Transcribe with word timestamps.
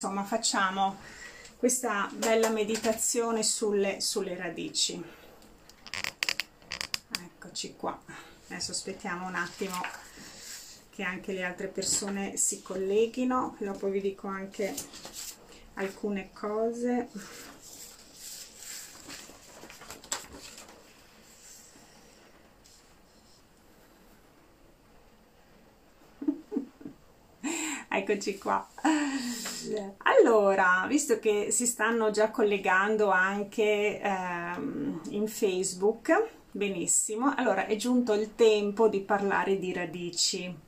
insomma 0.00 0.22
facciamo 0.22 0.96
questa 1.56 2.08
bella 2.14 2.50
meditazione 2.50 3.42
sulle, 3.42 4.00
sulle 4.00 4.36
radici. 4.36 5.02
Eccoci 7.20 7.74
qua. 7.74 8.00
Adesso 8.46 8.70
aspettiamo 8.70 9.26
un 9.26 9.34
attimo 9.34 9.74
che 10.90 11.02
anche 11.02 11.32
le 11.32 11.42
altre 11.42 11.66
persone 11.66 12.36
si 12.36 12.62
colleghino. 12.62 13.56
Dopo 13.58 13.88
vi 13.88 14.00
dico 14.00 14.28
anche 14.28 14.72
alcune 15.74 16.30
cose. 16.32 17.08
Eccoci 27.90 28.38
qua 28.38 28.64
allora 29.98 30.84
visto 30.88 31.18
che 31.18 31.50
si 31.50 31.66
stanno 31.66 32.10
già 32.10 32.30
collegando 32.30 33.10
anche 33.10 34.00
ehm, 34.00 35.00
in 35.10 35.26
facebook 35.26 36.26
benissimo 36.50 37.32
allora 37.36 37.66
è 37.66 37.76
giunto 37.76 38.12
il 38.14 38.34
tempo 38.34 38.88
di 38.88 39.00
parlare 39.00 39.58
di 39.58 39.72
radici. 39.72 40.66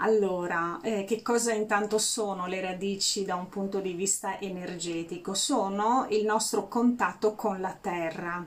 Allora, 0.00 0.78
eh, 0.82 1.02
che 1.02 1.22
cosa 1.22 1.52
intanto 1.52 1.98
sono 1.98 2.46
le 2.46 2.60
radici 2.60 3.24
da 3.24 3.34
un 3.34 3.48
punto 3.48 3.80
di 3.80 3.94
vista 3.94 4.38
energetico? 4.38 5.34
Sono 5.34 6.06
il 6.10 6.24
nostro 6.24 6.68
contatto 6.68 7.34
con 7.34 7.60
la 7.60 7.76
terra 7.80 8.46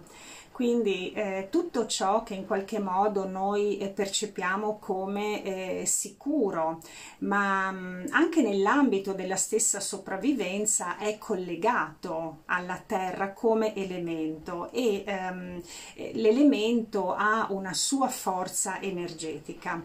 quindi 0.62 1.12
eh, 1.14 1.48
tutto 1.50 1.88
ciò 1.88 2.22
che 2.22 2.36
in 2.36 2.46
qualche 2.46 2.78
modo 2.78 3.28
noi 3.28 3.80
eh, 3.80 3.90
percepiamo 3.90 4.78
come 4.78 5.42
eh, 5.44 5.86
sicuro, 5.88 6.82
ma 7.22 7.72
mh, 7.72 7.78
mm, 7.80 8.06
anche 8.12 8.44
nell'ambito 8.44 9.14
della 9.14 9.38
stessa 9.38 9.80
sopravvivenza 9.80 10.98
è 11.00 11.18
collegato 11.18 12.44
alla 12.46 12.80
terra 12.86 13.34
come 13.34 13.74
elemento 13.74 14.72
e 14.72 15.04
ehm, 15.04 15.64
eh, 15.96 16.12
l'elemento 16.14 17.16
ha 17.16 17.48
una 17.50 17.74
sua 17.74 18.08
forza 18.10 18.80
energetica. 18.80 19.82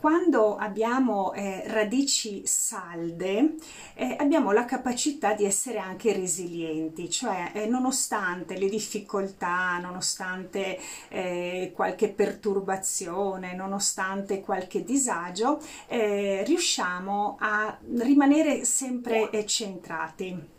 Quando 0.00 0.56
abbiamo 0.56 1.32
eh, 1.32 1.64
radici 1.66 2.46
salde 2.46 3.56
eh, 3.94 4.14
abbiamo 4.16 4.52
la 4.52 4.64
capacità 4.64 5.34
di 5.34 5.44
essere 5.44 5.78
anche 5.78 6.12
resilienti, 6.12 7.10
cioè 7.10 7.50
eh, 7.52 7.66
nonostante 7.66 8.56
le 8.56 8.68
difficoltà, 8.68 9.78
nonostante 9.78 10.78
eh, 11.08 11.72
qualche 11.74 12.10
perturbazione, 12.10 13.56
nonostante 13.56 14.40
qualche 14.40 14.84
disagio, 14.84 15.60
eh, 15.88 16.44
riusciamo 16.46 17.36
a 17.40 17.76
rimanere 17.96 18.64
sempre 18.64 19.30
eh, 19.30 19.44
centrati. 19.46 20.56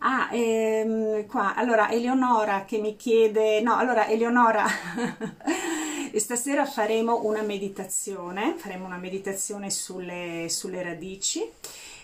Ah, 0.00 0.28
ehm, 0.32 1.26
qua, 1.26 1.54
allora 1.54 1.90
Eleonora 1.90 2.64
che 2.64 2.78
mi 2.78 2.96
chiede, 2.96 3.60
no, 3.60 3.76
allora 3.76 4.06
Eleonora 4.06 4.64
e 6.18 6.20
stasera 6.20 6.66
faremo 6.66 7.24
una 7.24 7.42
meditazione, 7.42 8.54
faremo 8.56 8.86
una 8.86 8.96
meditazione 8.96 9.70
sulle, 9.70 10.46
sulle 10.48 10.82
radici. 10.82 11.48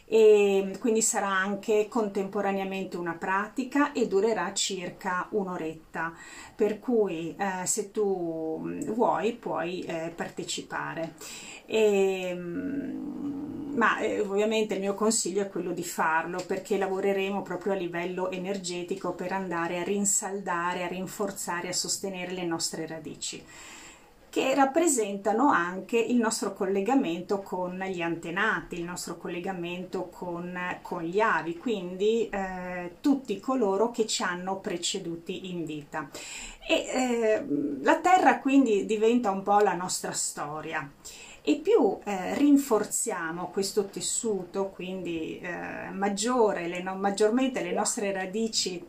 E 0.06 0.76
quindi 0.78 1.02
sarà 1.02 1.28
anche 1.28 1.88
contemporaneamente 1.88 2.96
una 2.96 3.14
pratica 3.14 3.90
e 3.92 4.06
durerà 4.06 4.52
circa 4.52 5.26
un'oretta. 5.30 6.12
Per 6.54 6.78
cui 6.78 7.34
eh, 7.36 7.66
se 7.66 7.90
tu 7.90 8.62
vuoi 8.92 9.32
puoi 9.32 9.80
eh, 9.80 10.12
partecipare. 10.14 11.14
E, 11.66 12.34
ma 12.34 13.98
eh, 13.98 14.20
ovviamente 14.20 14.74
il 14.74 14.80
mio 14.80 14.94
consiglio 14.94 15.42
è 15.42 15.48
quello 15.48 15.72
di 15.72 15.82
farlo 15.82 16.40
perché 16.46 16.78
lavoreremo 16.78 17.42
proprio 17.42 17.72
a 17.72 17.76
livello 17.76 18.30
energetico 18.30 19.12
per 19.14 19.32
andare 19.32 19.80
a 19.80 19.82
rinsaldare, 19.82 20.84
a 20.84 20.86
rinforzare, 20.88 21.68
a 21.68 21.72
sostenere 21.72 22.30
le 22.30 22.44
nostre 22.44 22.86
radici 22.86 23.42
che 24.34 24.52
rappresentano 24.52 25.48
anche 25.48 25.96
il 25.96 26.16
nostro 26.16 26.54
collegamento 26.54 27.40
con 27.40 27.78
gli 27.78 28.02
antenati, 28.02 28.74
il 28.74 28.82
nostro 28.82 29.16
collegamento 29.16 30.08
con, 30.08 30.58
con 30.82 31.04
gli 31.04 31.20
avi, 31.20 31.56
quindi 31.56 32.28
eh, 32.30 32.96
tutti 33.00 33.38
coloro 33.38 33.92
che 33.92 34.08
ci 34.08 34.24
hanno 34.24 34.58
preceduti 34.58 35.52
in 35.52 35.64
vita. 35.64 36.10
E 36.66 36.74
eh, 36.74 37.44
la 37.82 38.00
Terra 38.00 38.40
quindi 38.40 38.84
diventa 38.86 39.30
un 39.30 39.44
po' 39.44 39.60
la 39.60 39.74
nostra 39.74 40.10
storia 40.10 40.90
e 41.40 41.60
più 41.62 41.96
eh, 42.02 42.34
rinforziamo 42.34 43.50
questo 43.52 43.84
tessuto, 43.84 44.70
quindi 44.70 45.38
eh, 45.38 45.90
maggiore, 45.92 46.66
le, 46.66 46.82
maggiormente 46.82 47.62
le 47.62 47.72
nostre 47.72 48.10
radici 48.10 48.84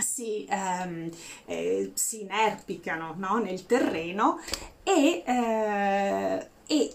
si, 0.00 0.46
ehm, 0.48 1.10
eh, 1.46 1.92
si 1.94 2.22
inerpicano 2.22 3.14
no? 3.16 3.38
nel 3.38 3.66
terreno 3.66 4.40
e, 4.82 5.22
eh, 5.24 6.48
e 6.66 6.94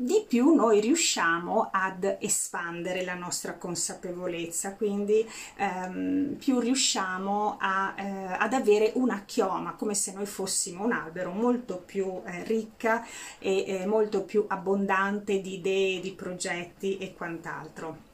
di 0.00 0.24
più 0.28 0.54
noi 0.54 0.80
riusciamo 0.80 1.70
ad 1.72 2.18
espandere 2.20 3.04
la 3.04 3.14
nostra 3.14 3.54
consapevolezza, 3.54 4.74
quindi 4.76 5.28
ehm, 5.56 6.36
più 6.38 6.60
riusciamo 6.60 7.56
a, 7.58 7.94
eh, 7.96 8.36
ad 8.38 8.52
avere 8.52 8.92
una 8.94 9.24
chioma, 9.26 9.72
come 9.72 9.94
se 9.94 10.12
noi 10.12 10.26
fossimo 10.26 10.84
un 10.84 10.92
albero 10.92 11.32
molto 11.32 11.82
più 11.84 12.22
eh, 12.24 12.44
ricca 12.44 13.04
e 13.40 13.64
eh, 13.66 13.86
molto 13.86 14.22
più 14.22 14.44
abbondante 14.46 15.40
di 15.40 15.54
idee, 15.54 15.98
di 15.98 16.12
progetti 16.12 16.98
e 16.98 17.14
quant'altro. 17.14 18.06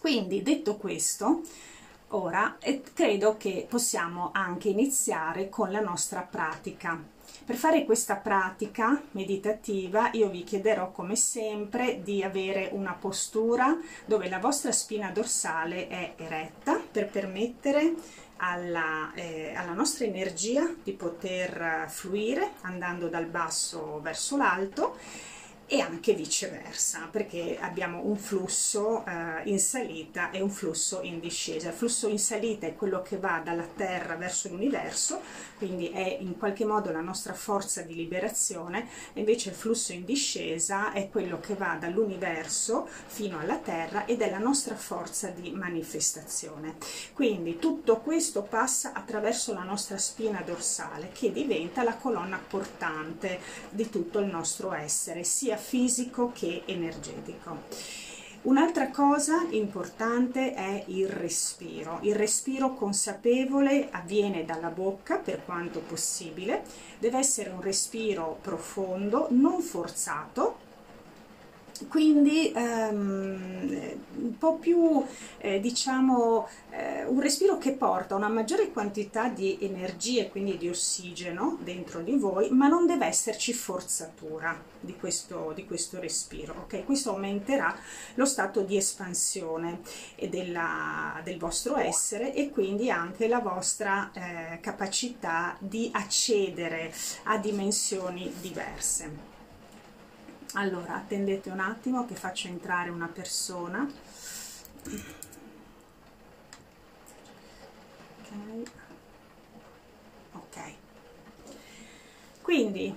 Quindi 0.00 0.42
detto 0.42 0.76
questo, 0.76 1.40
ora 2.14 2.56
e 2.60 2.82
credo 2.94 3.36
che 3.36 3.66
possiamo 3.68 4.30
anche 4.32 4.68
iniziare 4.68 5.48
con 5.48 5.70
la 5.70 5.80
nostra 5.80 6.20
pratica. 6.22 7.12
Per 7.44 7.56
fare 7.56 7.84
questa 7.84 8.16
pratica 8.16 9.00
meditativa 9.12 10.10
io 10.12 10.30
vi 10.30 10.44
chiederò 10.44 10.90
come 10.92 11.16
sempre 11.16 12.02
di 12.02 12.22
avere 12.22 12.70
una 12.72 12.92
postura 12.92 13.76
dove 14.04 14.28
la 14.28 14.38
vostra 14.38 14.72
spina 14.72 15.10
dorsale 15.10 15.88
è 15.88 16.14
eretta 16.16 16.80
per 16.90 17.08
permettere 17.08 17.94
alla, 18.36 19.12
eh, 19.14 19.52
alla 19.54 19.72
nostra 19.72 20.04
energia 20.04 20.68
di 20.82 20.92
poter 20.92 21.86
fluire 21.88 22.52
andando 22.62 23.08
dal 23.08 23.26
basso 23.26 24.00
verso 24.00 24.36
l'alto 24.36 24.96
e 25.66 25.80
anche 25.80 26.12
viceversa 26.14 27.08
perché 27.10 27.56
abbiamo 27.58 28.02
un 28.04 28.16
flusso 28.16 29.04
eh, 29.06 29.42
in 29.44 29.58
salita 29.58 30.30
e 30.30 30.40
un 30.40 30.50
flusso 30.50 31.00
in 31.02 31.20
discesa. 31.20 31.68
Il 31.68 31.74
flusso 31.74 32.08
in 32.08 32.18
salita 32.18 32.66
è 32.66 32.74
quello 32.74 33.02
che 33.02 33.16
va 33.16 33.40
dalla 33.42 33.66
Terra 33.74 34.16
verso 34.16 34.48
l'universo, 34.48 35.20
quindi 35.56 35.88
è 35.88 36.18
in 36.20 36.36
qualche 36.36 36.64
modo 36.64 36.92
la 36.92 37.00
nostra 37.00 37.32
forza 37.32 37.82
di 37.82 37.94
liberazione, 37.94 38.88
invece 39.14 39.50
il 39.50 39.54
flusso 39.54 39.92
in 39.92 40.04
discesa 40.04 40.92
è 40.92 41.08
quello 41.08 41.40
che 41.40 41.54
va 41.54 41.76
dall'universo 41.80 42.86
fino 43.06 43.38
alla 43.38 43.56
Terra 43.56 44.04
ed 44.04 44.20
è 44.20 44.30
la 44.30 44.38
nostra 44.38 44.74
forza 44.74 45.28
di 45.28 45.50
manifestazione. 45.50 46.76
Quindi 47.14 47.58
tutto 47.58 47.98
questo 47.98 48.42
passa 48.42 48.92
attraverso 48.92 49.54
la 49.54 49.62
nostra 49.62 49.96
spina 49.98 50.42
dorsale 50.44 51.10
che 51.12 51.32
diventa 51.32 51.82
la 51.82 51.96
colonna 51.96 52.38
portante 52.38 53.40
di 53.70 53.88
tutto 53.88 54.18
il 54.18 54.26
nostro 54.26 54.72
essere, 54.72 55.24
sia 55.24 55.53
sia 55.54 55.56
fisico 55.56 56.32
che 56.32 56.62
energetico. 56.66 58.02
Un'altra 58.42 58.90
cosa 58.90 59.46
importante 59.50 60.52
è 60.52 60.84
il 60.88 61.08
respiro. 61.08 61.98
Il 62.02 62.14
respiro 62.14 62.74
consapevole 62.74 63.88
avviene 63.90 64.44
dalla 64.44 64.68
bocca 64.68 65.16
per 65.16 65.44
quanto 65.44 65.80
possibile, 65.80 66.62
deve 66.98 67.18
essere 67.18 67.50
un 67.50 67.62
respiro 67.62 68.38
profondo, 68.42 69.28
non 69.30 69.62
forzato, 69.62 70.58
quindi 71.88 72.52
um, 72.54 74.02
un 74.16 74.38
po' 74.38 74.54
più 74.56 75.04
eh, 75.38 75.60
diciamo 75.60 76.48
eh, 76.70 77.04
un 77.04 77.20
respiro 77.20 77.58
che 77.58 77.72
porta 77.72 78.14
una 78.14 78.28
maggiore 78.28 78.70
quantità 78.70 79.28
di 79.28 79.58
energia 79.60 80.22
e 80.22 80.30
quindi 80.30 80.56
di 80.56 80.68
ossigeno 80.68 81.58
dentro 81.60 82.00
di 82.00 82.16
voi 82.16 82.50
ma 82.50 82.68
non 82.68 82.86
deve 82.86 83.06
esserci 83.06 83.52
forzatura 83.52 84.60
di 84.80 84.96
questo, 84.96 85.52
di 85.54 85.66
questo 85.66 85.98
respiro 86.00 86.54
ok? 86.64 86.84
Questo 86.84 87.10
aumenterà 87.10 87.76
lo 88.14 88.24
stato 88.24 88.60
di 88.60 88.76
espansione 88.76 89.80
della, 90.28 91.20
del 91.24 91.38
vostro 91.38 91.76
essere 91.76 92.34
e 92.34 92.50
quindi 92.50 92.90
anche 92.90 93.26
la 93.26 93.40
vostra 93.40 94.10
eh, 94.12 94.60
capacità 94.60 95.56
di 95.58 95.90
accedere 95.92 96.92
a 97.24 97.38
dimensioni 97.38 98.32
diverse 98.40 99.33
allora 100.54 100.94
attendete 100.94 101.50
un 101.50 101.60
attimo 101.60 102.06
che 102.06 102.14
faccio 102.14 102.48
entrare 102.48 102.90
una 102.90 103.08
persona. 103.08 103.88
Ok. 108.20 108.70
Ok. 110.32 110.74
Quindi 112.42 112.94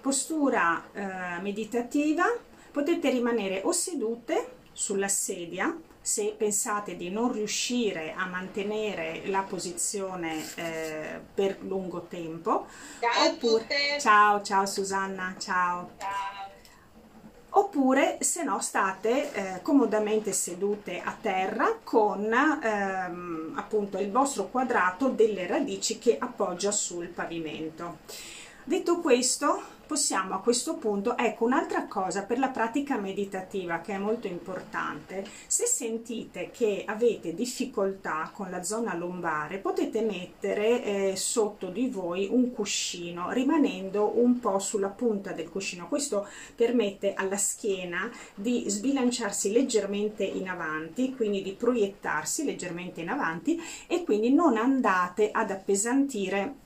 postura 0.00 0.84
eh, 0.92 1.40
meditativa. 1.40 2.24
Potete 2.70 3.08
rimanere 3.10 3.62
o 3.64 3.72
sedute 3.72 4.56
sulla 4.72 5.08
sedia 5.08 5.74
se 6.06 6.36
pensate 6.38 6.94
di 6.94 7.10
non 7.10 7.32
riuscire 7.32 8.12
a 8.16 8.26
mantenere 8.26 9.22
la 9.24 9.42
posizione 9.42 10.40
eh, 10.54 11.20
per 11.34 11.58
lungo 11.62 12.02
tempo 12.02 12.68
ciao 13.00 13.30
oppure 13.30 13.98
ciao 13.98 14.40
ciao 14.40 14.66
Susanna 14.66 15.34
ciao, 15.36 15.90
ciao. 15.98 16.44
Oppure 17.58 18.18
se 18.20 18.44
no 18.44 18.60
state 18.60 19.32
eh, 19.32 19.62
comodamente 19.62 20.32
sedute 20.32 21.00
a 21.00 21.16
terra 21.18 21.76
con 21.82 22.32
ehm, 22.32 23.54
appunto 23.56 23.98
il 23.98 24.12
vostro 24.12 24.48
quadrato 24.48 25.08
delle 25.08 25.46
radici 25.46 25.98
che 25.98 26.18
appoggia 26.20 26.70
sul 26.70 27.06
pavimento. 27.08 28.00
Detto 28.62 29.00
questo, 29.00 29.62
possiamo 29.86 30.34
a 30.34 30.40
questo 30.40 30.76
punto, 30.76 31.16
ecco 31.16 31.44
un'altra 31.44 31.86
cosa 31.86 32.24
per 32.24 32.38
la 32.38 32.48
pratica 32.48 32.98
meditativa 32.98 33.80
che 33.80 33.94
è 33.94 33.98
molto 33.98 34.26
importante, 34.26 35.24
se 35.46 35.66
sentite 35.66 36.50
che 36.50 36.82
avete 36.86 37.34
difficoltà 37.34 38.30
con 38.32 38.50
la 38.50 38.62
zona 38.62 38.94
lombare 38.94 39.58
potete 39.58 40.02
mettere 40.02 40.82
eh, 40.82 41.16
sotto 41.16 41.68
di 41.68 41.88
voi 41.88 42.28
un 42.30 42.52
cuscino 42.52 43.30
rimanendo 43.30 44.18
un 44.18 44.40
po' 44.40 44.58
sulla 44.58 44.88
punta 44.88 45.32
del 45.32 45.48
cuscino, 45.48 45.88
questo 45.88 46.26
permette 46.54 47.14
alla 47.14 47.36
schiena 47.36 48.10
di 48.34 48.64
sbilanciarsi 48.68 49.52
leggermente 49.52 50.24
in 50.24 50.48
avanti, 50.48 51.14
quindi 51.14 51.42
di 51.42 51.52
proiettarsi 51.52 52.44
leggermente 52.44 53.00
in 53.00 53.08
avanti 53.08 53.60
e 53.86 54.02
quindi 54.02 54.32
non 54.32 54.56
andate 54.56 55.30
ad 55.30 55.50
appesantire 55.50 56.64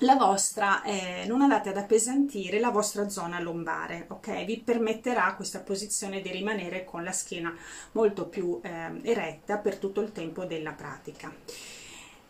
la 0.00 0.16
vostra, 0.16 0.82
eh, 0.82 1.24
non 1.26 1.42
andate 1.42 1.70
ad 1.70 1.76
appesantire 1.76 2.58
la 2.58 2.70
vostra 2.70 3.08
zona 3.08 3.40
lombare, 3.40 4.06
ok? 4.08 4.44
Vi 4.44 4.60
permetterà 4.60 5.34
questa 5.34 5.60
posizione 5.60 6.20
di 6.20 6.30
rimanere 6.30 6.84
con 6.84 7.04
la 7.04 7.12
schiena 7.12 7.54
molto 7.92 8.26
più 8.26 8.60
eh, 8.62 9.00
eretta 9.02 9.58
per 9.58 9.76
tutto 9.76 10.00
il 10.00 10.12
tempo 10.12 10.44
della 10.44 10.72
pratica. 10.72 11.32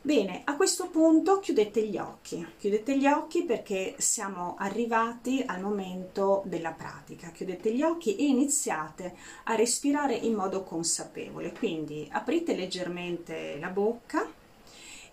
Bene, 0.03 0.41
a 0.45 0.57
questo 0.57 0.89
punto 0.89 1.41
chiudete 1.41 1.87
gli 1.87 1.99
occhi, 1.99 2.45
chiudete 2.59 2.97
gli 2.97 3.07
occhi 3.07 3.45
perché 3.45 3.97
siamo 3.99 4.57
arrivati 4.59 5.45
al 5.45 5.61
momento 5.61 6.43
della 6.47 6.73
pratica, 6.73 7.31
chiudete 7.31 7.75
gli 7.75 7.83
occhi 7.83 8.17
e 8.17 8.25
iniziate 8.25 9.15
a 9.45 9.55
respirare 9.55 10.15
in 10.15 10.33
modo 10.33 10.63
consapevole, 10.63 11.53
quindi 11.53 12.09
aprite 12.11 12.57
leggermente 12.57 13.59
la 13.61 13.69
bocca, 13.69 14.27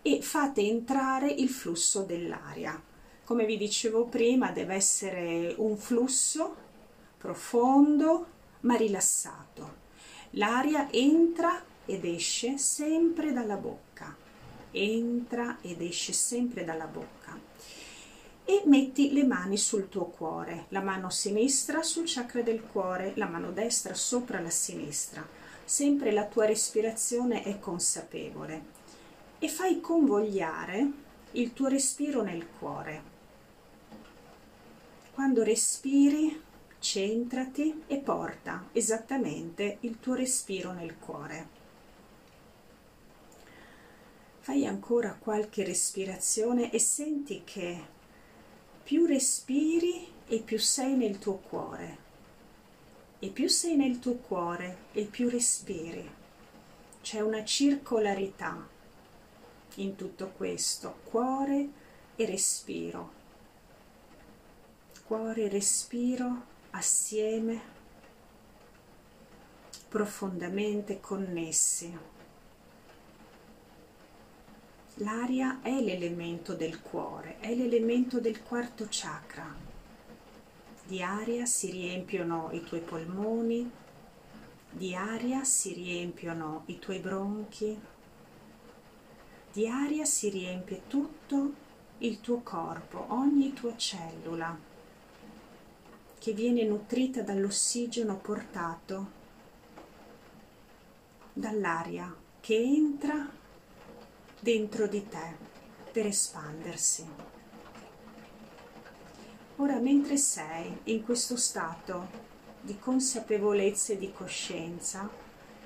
e 0.07 0.21
fate 0.21 0.61
entrare 0.61 1.29
il 1.29 1.49
flusso 1.49 2.03
dell'aria. 2.03 2.81
Come 3.25 3.45
vi 3.45 3.57
dicevo 3.57 4.05
prima, 4.05 4.51
deve 4.51 4.75
essere 4.75 5.53
un 5.57 5.75
flusso 5.75 6.55
profondo 7.17 8.27
ma 8.61 8.75
rilassato. 8.75 9.85
L'aria 10.31 10.89
entra 10.91 11.61
ed 11.85 12.05
esce 12.05 12.57
sempre 12.57 13.33
dalla 13.33 13.57
bocca, 13.57 14.15
entra 14.71 15.57
ed 15.59 15.81
esce 15.81 16.13
sempre 16.13 16.63
dalla 16.63 16.87
bocca. 16.87 17.37
E 18.45 18.61
metti 18.63 19.11
le 19.11 19.25
mani 19.25 19.57
sul 19.57 19.89
tuo 19.89 20.05
cuore, 20.05 20.67
la 20.69 20.79
mano 20.79 21.09
sinistra 21.09 21.83
sul 21.83 22.05
chakra 22.05 22.41
del 22.41 22.61
cuore, 22.61 23.11
la 23.15 23.27
mano 23.27 23.51
destra 23.51 23.93
sopra 23.93 24.39
la 24.39 24.49
sinistra. 24.49 25.27
Sempre 25.65 26.13
la 26.13 26.23
tua 26.23 26.45
respirazione 26.45 27.43
è 27.43 27.59
consapevole 27.59 28.76
e 29.39 29.49
fai 29.49 29.79
convogliare 29.79 30.91
il 31.31 31.53
tuo 31.53 31.67
respiro 31.67 32.23
nel 32.23 32.47
cuore. 32.47 33.15
Quando 35.13 35.43
respiri, 35.43 36.41
centrati 36.79 37.83
e 37.87 37.97
porta 37.97 38.69
esattamente 38.71 39.77
il 39.81 39.99
tuo 39.99 40.15
respiro 40.15 40.71
nel 40.71 40.97
cuore. 40.97 41.55
Fai 44.39 44.65
ancora 44.65 45.17
qualche 45.19 45.63
respirazione 45.63 46.71
e 46.71 46.79
senti 46.79 47.41
che 47.43 47.95
più 48.83 49.05
respiri 49.05 50.07
e 50.27 50.39
più 50.39 50.57
sei 50.57 50.95
nel 50.95 51.19
tuo 51.19 51.35
cuore. 51.35 52.05
E 53.19 53.29
più 53.29 53.49
sei 53.49 53.75
nel 53.75 53.99
tuo 53.99 54.15
cuore 54.15 54.77
e 54.93 55.03
più 55.03 55.27
respiri. 55.29 56.09
C'è 57.01 57.19
una 57.19 57.43
circolarità 57.43 58.75
in 59.77 59.95
tutto 59.95 60.29
questo, 60.35 60.99
cuore 61.03 61.69
e 62.15 62.25
respiro, 62.25 63.11
cuore 65.05 65.43
e 65.43 65.49
respiro 65.49 66.43
assieme, 66.71 67.75
profondamente 69.89 70.99
connessi. 70.99 72.15
L'aria 74.95 75.61
è 75.61 75.79
l'elemento 75.79 76.55
del 76.55 76.81
cuore, 76.81 77.39
è 77.39 77.53
l'elemento 77.53 78.19
del 78.19 78.41
quarto 78.41 78.87
chakra. 78.89 79.55
Di 80.85 81.01
aria 81.03 81.45
si 81.45 81.69
riempiono 81.69 82.49
i 82.51 82.63
tuoi 82.63 82.81
polmoni, 82.81 83.69
di 84.71 84.95
aria 84.95 85.43
si 85.43 85.73
riempiono 85.73 86.63
i 86.65 86.79
tuoi 86.79 86.99
bronchi, 86.99 87.79
di 89.57 89.67
aria 89.67 90.05
si 90.05 90.29
riempie 90.29 90.83
tutto 90.85 91.51
il 91.97 92.21
tuo 92.21 92.41
corpo, 92.41 93.07
ogni 93.07 93.53
tua 93.53 93.75
cellula, 93.75 94.55
che 96.19 96.31
viene 96.31 96.61
nutrita 96.63 97.23
dall'ossigeno 97.23 98.17
portato 98.17 99.11
dall'aria 101.33 102.15
che 102.39 102.55
entra 102.55 103.27
dentro 104.39 104.85
di 104.85 105.07
te 105.07 105.35
per 105.91 106.05
espandersi. 106.05 107.07
Ora, 109.55 109.79
mentre 109.79 110.17
sei 110.17 110.81
in 110.83 111.03
questo 111.03 111.35
stato 111.35 112.09
di 112.61 112.77
consapevolezza 112.77 113.93
e 113.93 113.97
di 113.97 114.13
coscienza, 114.13 115.09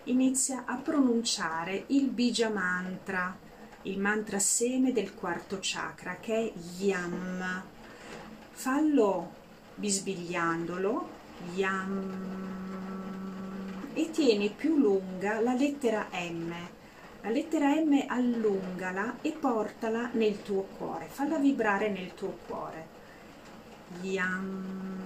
inizia 0.05 0.63
a 0.63 0.77
pronunciare 0.77 1.83
il 1.87 2.07
Bija 2.07 2.47
Mantra 2.47 3.49
il 3.83 3.99
mantra 3.99 4.39
seme 4.39 4.91
del 4.91 5.13
quarto 5.13 5.57
chakra 5.59 6.17
che 6.19 6.35
è 6.35 6.53
Yam. 6.79 7.63
Fallo 8.51 9.33
bisbigliandolo, 9.75 11.09
Yam, 11.55 12.61
e 13.93 14.11
tieni 14.11 14.49
più 14.49 14.77
lunga 14.77 15.41
la 15.41 15.53
lettera 15.53 16.07
M. 16.11 16.53
La 17.21 17.29
lettera 17.29 17.73
M 17.75 18.03
allungala 18.07 19.17
e 19.21 19.31
portala 19.31 20.09
nel 20.13 20.41
tuo 20.43 20.63
cuore, 20.77 21.07
falla 21.07 21.37
vibrare 21.37 21.89
nel 21.89 22.13
tuo 22.13 22.37
cuore. 22.47 22.87
Yam. 24.01 24.99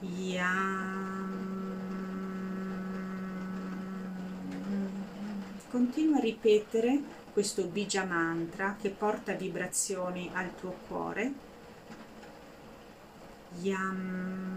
Yam. 0.00 1.13
Continua 5.74 6.18
a 6.18 6.20
ripetere 6.20 7.00
questo 7.32 7.64
bija 7.64 8.04
mantra 8.04 8.76
che 8.80 8.90
porta 8.90 9.32
vibrazioni 9.32 10.30
al 10.32 10.54
tuo 10.54 10.72
cuore. 10.86 11.32
Yam. 13.60 14.52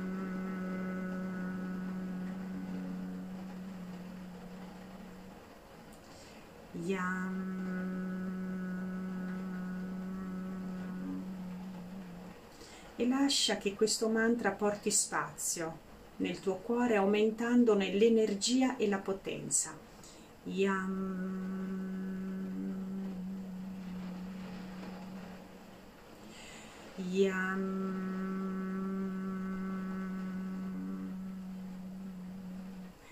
Yam. 6.83 7.55
E 12.95 13.07
lascia 13.07 13.57
che 13.57 13.73
questo 13.73 14.07
mantra 14.07 14.51
porti 14.51 14.91
spazio 14.91 15.79
nel 16.17 16.39
tuo 16.39 16.57
cuore 16.57 16.95
aumentandone 16.95 17.91
l'energia 17.91 18.77
e 18.77 18.87
la 18.87 18.99
potenza. 18.99 19.86
Yam. 20.47 21.35
Yam. 27.11 28.05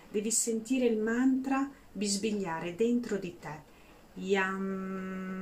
Devi 0.10 0.32
sentire 0.32 0.86
il 0.86 0.98
mantra 0.98 1.70
bisbigliare 1.92 2.74
dentro 2.76 3.18
di 3.18 3.38
te. 3.38 3.64
Yam. 4.14 5.34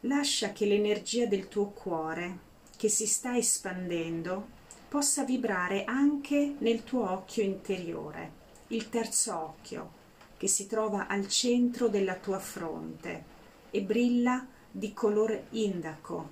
Lascia 0.00 0.50
che 0.52 0.66
l'energia 0.66 1.26
del 1.26 1.46
tuo 1.46 1.68
cuore, 1.68 2.38
che 2.76 2.88
si 2.88 3.06
sta 3.06 3.36
espandendo, 3.36 4.58
possa 4.90 5.22
vibrare 5.22 5.84
anche 5.84 6.56
nel 6.58 6.82
tuo 6.82 7.08
occhio 7.08 7.44
interiore, 7.44 8.32
il 8.68 8.88
terzo 8.88 9.38
occhio, 9.38 9.90
che 10.36 10.48
si 10.48 10.66
trova 10.66 11.06
al 11.06 11.28
centro 11.28 11.86
della 11.86 12.16
tua 12.16 12.40
fronte 12.40 13.24
e 13.70 13.82
brilla 13.82 14.44
di 14.68 14.92
color 14.92 15.44
indaco. 15.50 16.30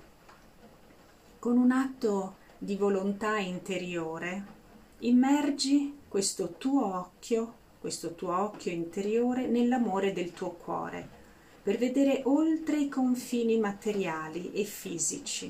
Con 1.39 1.57
un 1.57 1.71
atto 1.71 2.35
di 2.57 2.75
volontà 2.75 3.37
interiore, 3.37 4.43
immergi 4.99 5.99
questo 6.09 6.55
tuo 6.57 6.97
occhio, 6.97 7.53
questo 7.79 8.13
tuo 8.13 8.37
occhio 8.37 8.73
interiore 8.73 9.47
nell'amore 9.47 10.11
del 10.11 10.33
tuo 10.33 10.49
cuore, 10.51 11.07
per 11.63 11.77
vedere 11.77 12.23
oltre 12.25 12.77
i 12.77 12.89
confini 12.89 13.57
materiali 13.57 14.51
e 14.51 14.65
fisici, 14.65 15.49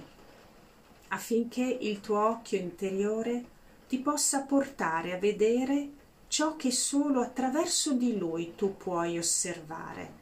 affinché 1.09 1.63
il 1.63 2.01
tuo 2.01 2.27
occhio 2.27 2.57
interiore 2.57 3.57
ti 3.87 3.99
possa 3.99 4.41
portare 4.41 5.13
a 5.13 5.17
vedere 5.17 5.89
ciò 6.27 6.55
che 6.55 6.71
solo 6.71 7.21
attraverso 7.21 7.93
di 7.93 8.17
lui 8.17 8.53
tu 8.55 8.77
puoi 8.77 9.17
osservare. 9.17 10.17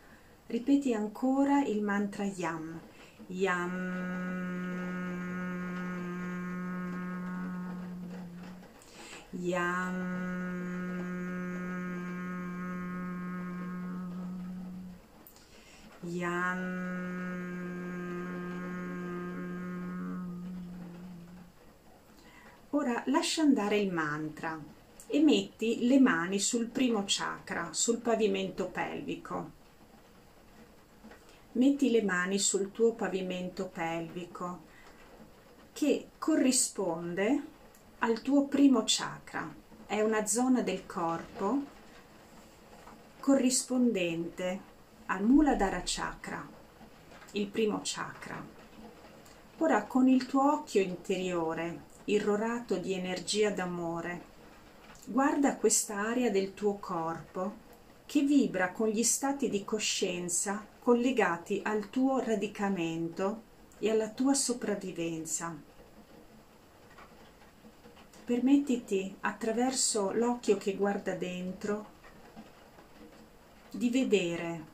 Ripeti 0.48 0.94
ancora 0.94 1.63
il 1.63 1.82
mantra 1.82 2.24
Yam. 2.24 2.79
Yam. 3.27 4.46
Yam. 9.34 10.46
Yam. 16.03 17.07
Ora 22.72 23.02
lascia 23.06 23.44
andare 23.44 23.78
il 23.78 23.92
mantra 23.92 24.62
e 25.08 25.20
metti 25.22 25.88
le 25.88 26.02
mani 26.02 26.38
sul 26.38 26.66
primo 26.68 27.04
chakra, 27.06 27.70
sul 27.72 28.00
pavimento 28.00 28.68
pelvico. 28.68 29.52
Metti 31.54 31.90
le 31.90 32.04
mani 32.04 32.38
sul 32.38 32.72
tuo 32.72 32.92
pavimento 32.92 33.68
pelvico 33.68 34.66
che 35.72 36.10
corrisponde 36.18 37.42
al 38.00 38.22
tuo 38.22 38.48
primo 38.48 38.84
chakra. 38.86 39.50
È 39.86 40.02
una 40.02 40.26
zona 40.26 40.62
del 40.62 40.86
corpo 40.86 41.76
corrispondente 43.22 44.60
al 45.06 45.24
Muladhara 45.24 45.82
chakra, 45.86 46.46
il 47.32 47.48
primo 47.48 47.80
chakra. 47.82 48.44
Ora 49.60 49.84
con 49.86 50.10
il 50.10 50.26
tuo 50.26 50.52
occhio 50.52 50.82
interiore, 50.82 51.96
irrorato 52.08 52.78
di 52.78 52.94
energia 52.94 53.50
d'amore, 53.50 54.22
guarda 55.06 55.56
questa 55.56 55.96
area 55.96 56.30
del 56.30 56.54
tuo 56.54 56.76
corpo 56.76 57.66
che 58.06 58.22
vibra 58.22 58.72
con 58.72 58.90
gli 58.90 59.04
stati 59.04 59.50
di 59.50 59.64
coscienza 59.64 60.66
collegati 60.80 61.62
al 61.64 61.90
tuo 61.90 62.20
radicamento 62.20 63.42
e 63.80 63.90
alla 63.90 64.10
tua 64.10 64.34
sopravvivenza 64.34 65.76
permettiti 68.28 69.16
attraverso 69.22 70.12
l'occhio 70.12 70.58
che 70.58 70.76
guarda 70.76 71.14
dentro 71.14 71.96
di 73.72 73.90
vedere 73.90 74.66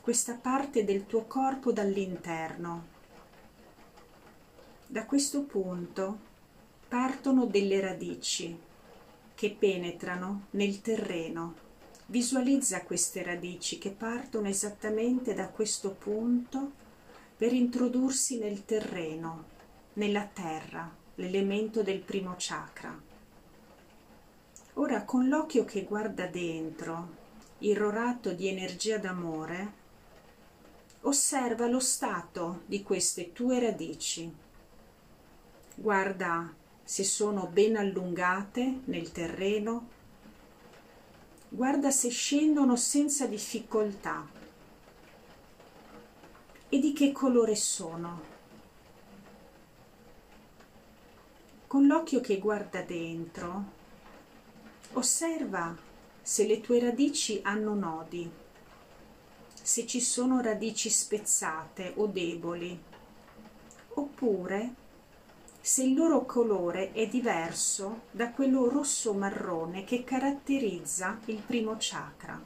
questa 0.00 0.38
parte 0.40 0.84
del 0.84 1.04
tuo 1.04 1.24
corpo 1.24 1.70
dall'interno. 1.70 2.86
Da 4.86 5.04
questo 5.04 5.42
punto 5.42 6.18
partono 6.94 7.46
delle 7.46 7.80
radici 7.80 8.56
che 9.34 9.50
penetrano 9.50 10.46
nel 10.50 10.80
terreno. 10.80 11.54
Visualizza 12.06 12.84
queste 12.84 13.24
radici 13.24 13.78
che 13.78 13.90
partono 13.90 14.46
esattamente 14.46 15.34
da 15.34 15.48
questo 15.48 15.90
punto 15.90 16.70
per 17.36 17.52
introdursi 17.52 18.38
nel 18.38 18.64
terreno, 18.64 19.44
nella 19.94 20.22
terra 20.32 20.88
l'elemento 21.16 21.82
del 21.82 21.98
primo 21.98 22.36
chakra. 22.38 22.96
Ora 24.74 25.02
con 25.02 25.26
l'occhio 25.26 25.64
che 25.64 25.82
guarda 25.82 26.26
dentro, 26.26 27.08
irrorato 27.58 28.32
di 28.34 28.46
energia 28.46 28.98
d'amore, 28.98 29.72
osserva 31.00 31.66
lo 31.66 31.80
stato 31.80 32.62
di 32.66 32.84
queste 32.84 33.32
tue 33.32 33.58
radici. 33.58 34.32
Guarda 35.74 36.62
se 36.84 37.02
sono 37.02 37.46
ben 37.46 37.76
allungate 37.76 38.82
nel 38.84 39.10
terreno, 39.10 39.88
guarda 41.48 41.90
se 41.90 42.10
scendono 42.10 42.76
senza 42.76 43.26
difficoltà 43.26 44.26
e 46.68 46.78
di 46.78 46.92
che 46.92 47.10
colore 47.12 47.56
sono. 47.56 48.32
con 51.74 51.88
l'occhio 51.88 52.20
che 52.20 52.38
guarda 52.38 52.82
dentro, 52.82 53.64
osserva 54.92 55.76
se 56.22 56.46
le 56.46 56.60
tue 56.60 56.78
radici 56.78 57.40
hanno 57.42 57.74
nodi, 57.74 58.30
se 59.60 59.84
ci 59.84 60.00
sono 60.00 60.40
radici 60.40 60.88
spezzate 60.88 61.94
o 61.96 62.06
deboli, 62.06 62.80
oppure 63.94 64.74
se 65.64 65.82
il 65.82 65.94
loro 65.94 66.26
colore 66.26 66.92
è 66.92 67.06
diverso 67.06 68.02
da 68.10 68.32
quello 68.32 68.68
rosso-marrone 68.68 69.84
che 69.84 70.04
caratterizza 70.04 71.20
il 71.24 71.38
primo 71.38 71.76
chakra. 71.78 72.38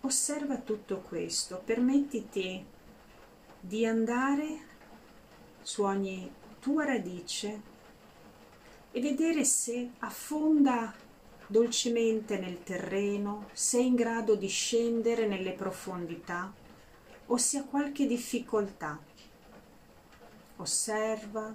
Osserva 0.00 0.56
tutto 0.56 1.00
questo, 1.06 1.60
permettiti 1.62 2.64
di 3.60 3.84
andare 3.84 4.60
su 5.60 5.82
ogni 5.82 6.32
tua 6.60 6.86
radice 6.86 7.60
e 8.90 9.00
vedere 9.02 9.44
se 9.44 9.90
affonda 9.98 10.94
dolcemente 11.46 12.38
nel 12.38 12.62
terreno, 12.62 13.50
se 13.52 13.76
è 13.76 13.82
in 13.82 13.96
grado 13.96 14.34
di 14.34 14.48
scendere 14.48 15.26
nelle 15.26 15.52
profondità 15.52 16.50
o 17.26 17.36
se 17.36 17.58
ha 17.58 17.64
qualche 17.64 18.06
difficoltà. 18.06 19.09
Osserva 20.60 21.54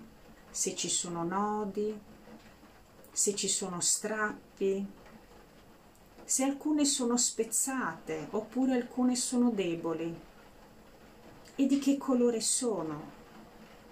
se 0.49 0.75
ci 0.75 0.89
sono 0.89 1.23
nodi, 1.23 1.95
se 3.11 3.35
ci 3.35 3.47
sono 3.47 3.79
strappi, 3.79 4.83
se 6.23 6.43
alcune 6.43 6.85
sono 6.85 7.15
spezzate 7.15 8.29
oppure 8.31 8.73
alcune 8.73 9.15
sono 9.15 9.51
deboli 9.51 10.19
e 11.53 11.65
di 11.67 11.77
che 11.77 11.97
colore 11.97 12.41
sono 12.41 13.11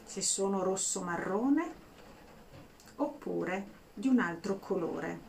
se 0.03 0.21
sono 0.21 0.63
rosso 0.63 1.01
marrone 1.01 1.73
oppure 2.95 3.67
di 3.93 4.07
un 4.07 4.17
altro 4.17 4.57
colore. 4.57 5.19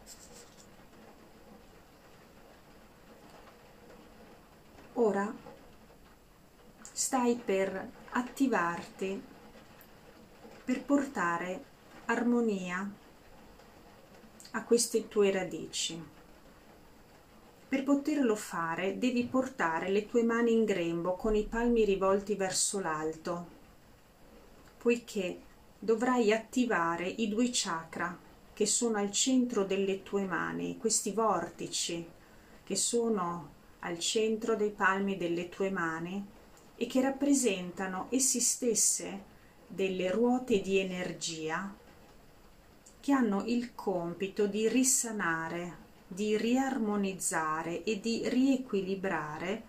Ora 4.95 5.31
stai 6.81 7.37
per 7.37 7.91
attivarti 8.13 9.33
per 10.65 10.83
portare 10.83 11.65
armonia 12.07 12.91
a 14.53 14.65
queste 14.65 15.09
tue 15.09 15.31
radici. 15.31 16.03
Per 17.69 17.83
poterlo 17.83 18.37
fare 18.37 18.99
devi 18.99 19.25
portare 19.25 19.89
le 19.91 20.07
tue 20.07 20.23
mani 20.23 20.53
in 20.53 20.65
grembo 20.65 21.15
con 21.15 21.35
i 21.35 21.45
palmi 21.45 21.85
rivolti 21.85 22.35
verso 22.35 22.81
l'alto 22.81 23.63
poiché 24.85 25.41
dovrai 25.79 26.31
attivare 26.31 27.07
i 27.07 27.27
due 27.27 27.49
chakra 27.51 28.15
che 28.53 28.67
sono 28.67 28.99
al 28.99 29.11
centro 29.11 29.65
delle 29.65 30.03
tue 30.03 30.27
mani, 30.27 30.77
questi 30.77 31.11
vortici 31.13 32.07
che 32.63 32.77
sono 32.77 33.53
al 33.79 33.99
centro 33.99 34.57
dei 34.57 34.71
palmi 34.71 35.17
delle 35.17 35.49
tue 35.49 35.71
mani 35.71 36.23
e 36.77 36.87
che 36.87 37.01
rappresentano 37.01 38.09
essi 38.11 38.41
stesse 38.41 39.33
delle 39.75 40.11
ruote 40.11 40.61
di 40.61 40.79
energia 40.79 41.75
che 43.01 43.13
hanno 43.13 43.45
il 43.45 43.75
compito 43.75 44.47
di 44.47 44.69
risanare, 44.69 45.77
di 46.07 46.37
riarmonizzare 46.37 47.83
e 47.83 48.01
di 48.01 48.23
riequilibrare 48.29 49.63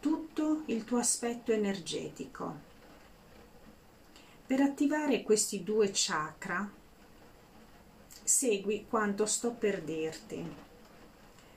tutto 0.00 0.62
il 0.66 0.84
tuo 0.84 0.98
aspetto 0.98 1.52
energetico. 1.52 2.72
Per 4.46 4.60
attivare 4.60 5.22
questi 5.22 5.62
due 5.62 5.90
chakra, 5.92 6.68
segui 8.22 8.86
quanto 8.88 9.24
sto 9.26 9.52
per 9.52 9.82
dirti. 9.82 10.44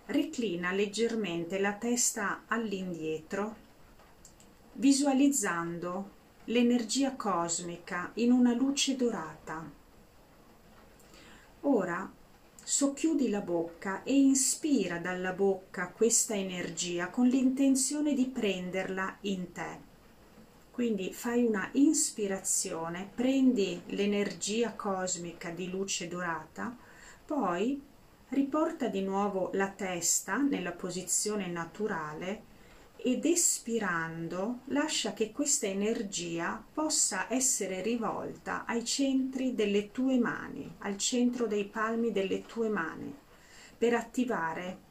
Riclina 0.06 0.72
leggermente 0.72 1.60
la 1.60 1.74
testa 1.74 2.44
all'indietro, 2.48 3.56
visualizzando 4.74 6.16
l'energia 6.50 7.14
cosmica 7.16 8.12
in 8.16 8.32
una 8.32 8.54
luce 8.54 8.96
dorata. 8.96 9.70
Ora 11.62 12.10
socchiudi 12.64 13.30
la 13.30 13.42
bocca 13.42 14.04
e 14.04 14.14
inspira 14.14 14.98
dalla 14.98 15.34
bocca 15.34 15.90
questa 15.90 16.36
energia 16.36 17.10
con 17.10 17.28
l'intenzione 17.28 18.14
di 18.14 18.28
prenderla 18.28 19.18
in 19.22 19.52
te. 19.52 19.80
Quindi 20.72 21.12
fai 21.12 21.44
una 21.44 21.70
ispirazione, 21.74 23.10
prendi 23.14 23.82
l'energia 23.88 24.74
cosmica 24.74 25.50
di 25.50 25.70
luce 25.70 26.08
dorata, 26.08 26.74
poi 27.26 27.82
riporta 28.30 28.88
di 28.88 29.02
nuovo 29.02 29.50
la 29.54 29.68
testa 29.68 30.38
nella 30.38 30.72
posizione 30.72 31.48
naturale 31.48 32.56
ed 32.98 33.26
espirando 33.26 34.60
lascia 34.66 35.14
che 35.14 35.32
questa 35.32 35.68
energia 35.68 36.64
possa 36.74 37.32
essere 37.32 37.82
rivolta 37.82 38.66
ai 38.66 38.84
centri 38.84 39.54
delle 39.54 39.92
tue 39.92 40.18
mani, 40.18 40.76
al 40.80 40.98
centro 40.98 41.48
dei 41.48 41.66
palmi 41.66 42.12
delle 42.12 42.46
tue 42.46 42.70
mani, 42.70 43.16
per 43.78 43.94
attivare 43.94 44.86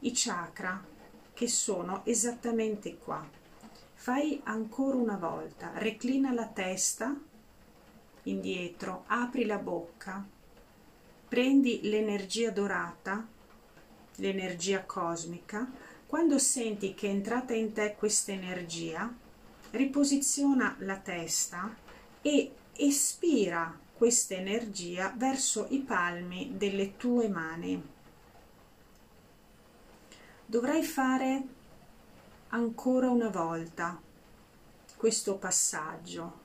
i 0.00 0.10
chakra 0.12 0.84
che 1.32 1.48
sono 1.48 2.04
esattamente 2.04 2.98
qua. 2.98 3.26
Fai 3.94 4.40
ancora 4.44 4.96
una 4.96 5.16
volta, 5.16 5.72
reclina 5.76 6.32
la 6.32 6.46
testa 6.46 7.16
indietro, 8.24 9.04
apri 9.06 9.44
la 9.44 9.58
bocca, 9.58 10.26
prendi 11.28 11.80
l'energia 11.82 12.50
dorata, 12.50 13.26
l'energia 14.16 14.84
cosmica, 14.84 15.68
quando 16.14 16.38
senti 16.38 16.94
che 16.94 17.08
è 17.08 17.10
entrata 17.10 17.54
in 17.54 17.72
te 17.72 17.96
questa 17.98 18.30
energia, 18.30 19.12
riposiziona 19.70 20.76
la 20.78 20.96
testa 20.98 21.74
e 22.22 22.52
espira 22.76 23.76
questa 23.92 24.34
energia 24.34 25.12
verso 25.16 25.66
i 25.70 25.80
palmi 25.80 26.52
delle 26.56 26.96
tue 26.96 27.28
mani. 27.28 27.82
Dovrai 30.46 30.84
fare 30.84 31.42
ancora 32.50 33.10
una 33.10 33.30
volta 33.30 34.00
questo 34.96 35.34
passaggio. 35.34 36.38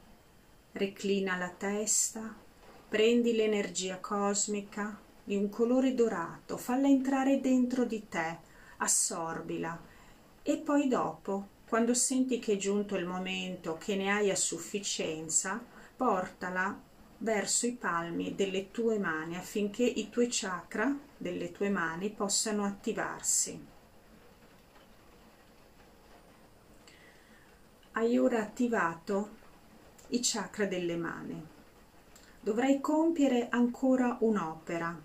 Reclina 0.72 1.38
la 1.38 1.50
testa, 1.50 2.36
prendi 2.90 3.36
l'energia 3.36 4.00
cosmica 4.00 5.00
di 5.24 5.36
un 5.36 5.48
colore 5.50 5.94
dorato, 5.94 6.58
falla 6.58 6.88
entrare 6.88 7.40
dentro 7.40 7.86
di 7.86 8.08
te 8.10 8.49
assorbila 8.79 9.98
e 10.43 10.57
poi 10.57 10.88
dopo, 10.88 11.48
quando 11.67 11.93
senti 11.93 12.39
che 12.39 12.53
è 12.53 12.57
giunto 12.57 12.95
il 12.95 13.05
momento 13.05 13.77
che 13.77 13.95
ne 13.95 14.12
hai 14.12 14.31
a 14.31 14.36
sufficienza, 14.36 15.63
portala 15.95 16.88
verso 17.19 17.67
i 17.67 17.74
palmi 17.74 18.33
delle 18.33 18.71
tue 18.71 18.98
mani 18.98 19.36
affinché 19.36 19.83
i 19.83 20.09
tuoi 20.09 20.27
chakra 20.29 20.91
delle 21.15 21.51
tue 21.51 21.69
mani 21.69 22.09
possano 22.09 22.65
attivarsi. 22.65 23.67
Hai 27.91 28.17
ora 28.17 28.39
attivato 28.39 29.38
i 30.07 30.19
chakra 30.24 30.65
delle 30.65 30.95
mani. 30.95 31.45
Dovrai 32.39 32.79
compiere 32.79 33.50
ancora 33.50 34.17
un'opera. 34.21 35.00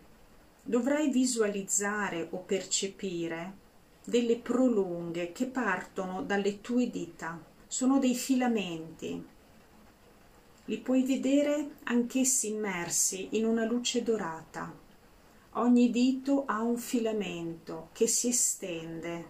Dovrai 0.62 1.10
visualizzare 1.10 2.28
o 2.30 2.38
percepire 2.38 3.62
delle 4.04 4.36
prolunghe 4.36 5.32
che 5.32 5.46
partono 5.46 6.22
dalle 6.22 6.60
tue 6.60 6.90
dita, 6.90 7.42
sono 7.66 7.98
dei 7.98 8.14
filamenti. 8.14 9.26
Li 10.66 10.78
puoi 10.78 11.02
vedere 11.02 11.76
anch'essi 11.84 12.48
immersi 12.48 13.28
in 13.32 13.46
una 13.46 13.64
luce 13.64 14.02
dorata. 14.02 14.72
Ogni 15.56 15.90
dito 15.90 16.44
ha 16.46 16.62
un 16.62 16.76
filamento 16.76 17.88
che 17.92 18.06
si 18.06 18.28
estende, 18.28 19.28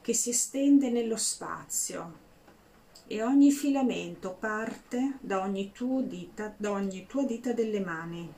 che 0.00 0.14
si 0.14 0.30
estende 0.30 0.90
nello 0.90 1.16
spazio 1.16 2.26
e 3.06 3.22
ogni 3.22 3.50
filamento 3.50 4.36
parte 4.38 5.18
da 5.20 5.40
ogni, 5.40 5.72
dita, 6.04 6.54
da 6.56 6.70
ogni 6.70 7.06
tua 7.06 7.24
dita 7.24 7.52
delle 7.52 7.80
mani. 7.80 8.32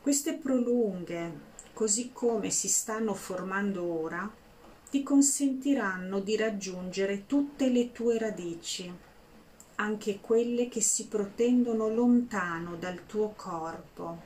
Queste 0.00 0.34
prolunghe 0.34 1.50
così 1.82 2.12
come 2.12 2.50
si 2.50 2.68
stanno 2.68 3.12
formando 3.12 3.82
ora, 3.82 4.30
ti 4.88 5.02
consentiranno 5.02 6.20
di 6.20 6.36
raggiungere 6.36 7.26
tutte 7.26 7.70
le 7.70 7.90
tue 7.90 8.18
radici, 8.18 8.88
anche 9.74 10.20
quelle 10.20 10.68
che 10.68 10.80
si 10.80 11.08
protendono 11.08 11.88
lontano 11.88 12.76
dal 12.76 13.04
tuo 13.06 13.32
corpo. 13.34 14.20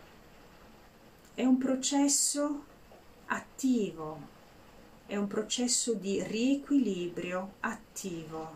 È 1.33 1.45
un 1.45 1.57
processo 1.57 2.63
attivo, 3.29 4.21
è 5.07 5.17
un 5.17 5.27
processo 5.27 5.95
di 5.95 6.23
riequilibrio 6.23 7.55
attivo. 7.61 8.51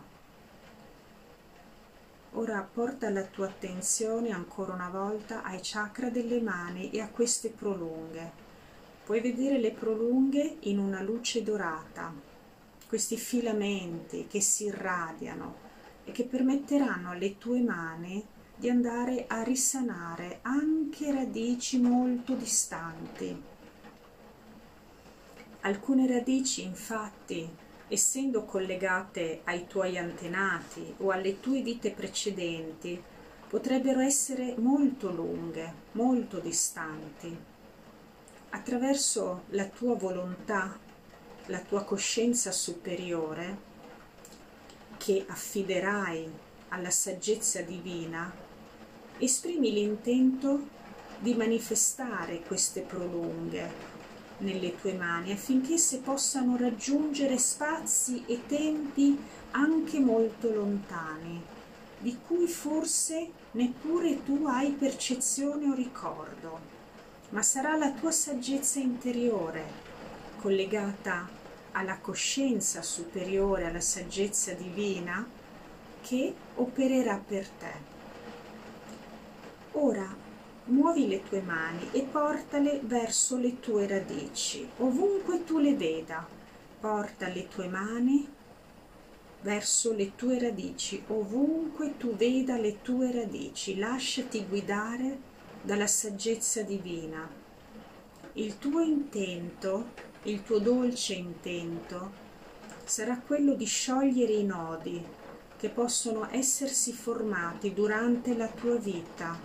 Ora 2.32 2.68
porta 2.70 3.08
la 3.08 3.24
tua 3.24 3.46
attenzione 3.46 4.30
ancora 4.30 4.74
una 4.74 4.90
volta 4.90 5.42
ai 5.42 5.60
chakra 5.62 6.10
delle 6.10 6.42
mani 6.42 6.90
e 6.90 7.00
a 7.00 7.08
queste 7.08 7.48
prolunghe 7.48 8.48
puoi 9.10 9.22
vedere 9.22 9.58
le 9.58 9.72
prolunghe 9.72 10.58
in 10.60 10.78
una 10.78 11.02
luce 11.02 11.42
dorata, 11.42 12.14
questi 12.86 13.16
filamenti 13.16 14.28
che 14.28 14.40
si 14.40 14.66
irradiano 14.66 15.56
e 16.04 16.12
che 16.12 16.22
permetteranno 16.22 17.10
alle 17.10 17.36
tue 17.36 17.60
mani 17.60 18.24
di 18.54 18.70
andare 18.70 19.24
a 19.26 19.42
risanare 19.42 20.38
anche 20.42 21.10
radici 21.10 21.80
molto 21.80 22.34
distanti. 22.34 23.42
Alcune 25.62 26.06
radici 26.06 26.62
infatti, 26.62 27.50
essendo 27.88 28.44
collegate 28.44 29.40
ai 29.42 29.66
tuoi 29.66 29.98
antenati 29.98 30.94
o 30.98 31.10
alle 31.10 31.40
tue 31.40 31.62
vite 31.62 31.90
precedenti, 31.90 33.02
potrebbero 33.48 33.98
essere 33.98 34.54
molto 34.56 35.10
lunghe, 35.10 35.74
molto 35.94 36.38
distanti 36.38 37.58
attraverso 38.50 39.44
la 39.50 39.66
tua 39.66 39.94
volontà, 39.94 40.78
la 41.46 41.60
tua 41.60 41.84
coscienza 41.84 42.52
superiore, 42.52 43.68
che 44.96 45.24
affiderai 45.26 46.30
alla 46.68 46.90
saggezza 46.90 47.62
divina, 47.62 48.32
esprimi 49.18 49.72
l'intento 49.72 50.78
di 51.18 51.34
manifestare 51.34 52.40
queste 52.42 52.80
prolunghe 52.80 53.88
nelle 54.38 54.78
tue 54.80 54.94
mani 54.94 55.32
affinché 55.32 55.74
esse 55.74 55.98
possano 55.98 56.56
raggiungere 56.56 57.36
spazi 57.38 58.24
e 58.26 58.46
tempi 58.46 59.18
anche 59.52 60.00
molto 60.00 60.52
lontani, 60.52 61.42
di 61.98 62.18
cui 62.26 62.46
forse 62.46 63.30
neppure 63.52 64.22
tu 64.24 64.46
hai 64.46 64.72
percezione 64.72 65.68
o 65.68 65.74
ricordo 65.74 66.79
ma 67.30 67.42
sarà 67.42 67.76
la 67.76 67.92
tua 67.92 68.10
saggezza 68.10 68.78
interiore, 68.80 69.64
collegata 70.40 71.28
alla 71.72 71.98
coscienza 71.98 72.82
superiore, 72.82 73.66
alla 73.66 73.80
saggezza 73.80 74.52
divina, 74.52 75.28
che 76.02 76.34
opererà 76.56 77.22
per 77.24 77.48
te. 77.48 77.88
Ora 79.72 80.16
muovi 80.64 81.06
le 81.06 81.22
tue 81.22 81.40
mani 81.40 81.88
e 81.92 82.02
portale 82.02 82.80
verso 82.82 83.36
le 83.36 83.60
tue 83.60 83.86
radici, 83.86 84.68
ovunque 84.78 85.44
tu 85.44 85.58
le 85.58 85.74
veda. 85.74 86.26
Porta 86.80 87.28
le 87.28 87.46
tue 87.46 87.68
mani 87.68 88.26
verso 89.42 89.92
le 89.92 90.14
tue 90.16 90.38
radici, 90.38 91.02
ovunque 91.08 91.96
tu 91.98 92.16
veda 92.16 92.56
le 92.56 92.80
tue 92.80 93.12
radici. 93.12 93.76
Lasciati 93.76 94.46
guidare 94.46 95.28
dalla 95.62 95.86
saggezza 95.86 96.62
divina. 96.62 97.28
Il 98.34 98.58
tuo 98.58 98.80
intento, 98.80 99.92
il 100.24 100.42
tuo 100.42 100.58
dolce 100.58 101.14
intento, 101.14 102.12
sarà 102.84 103.18
quello 103.18 103.54
di 103.54 103.66
sciogliere 103.66 104.32
i 104.32 104.44
nodi 104.44 105.04
che 105.56 105.68
possono 105.68 106.28
essersi 106.30 106.92
formati 106.92 107.74
durante 107.74 108.34
la 108.34 108.48
tua 108.48 108.76
vita, 108.76 109.38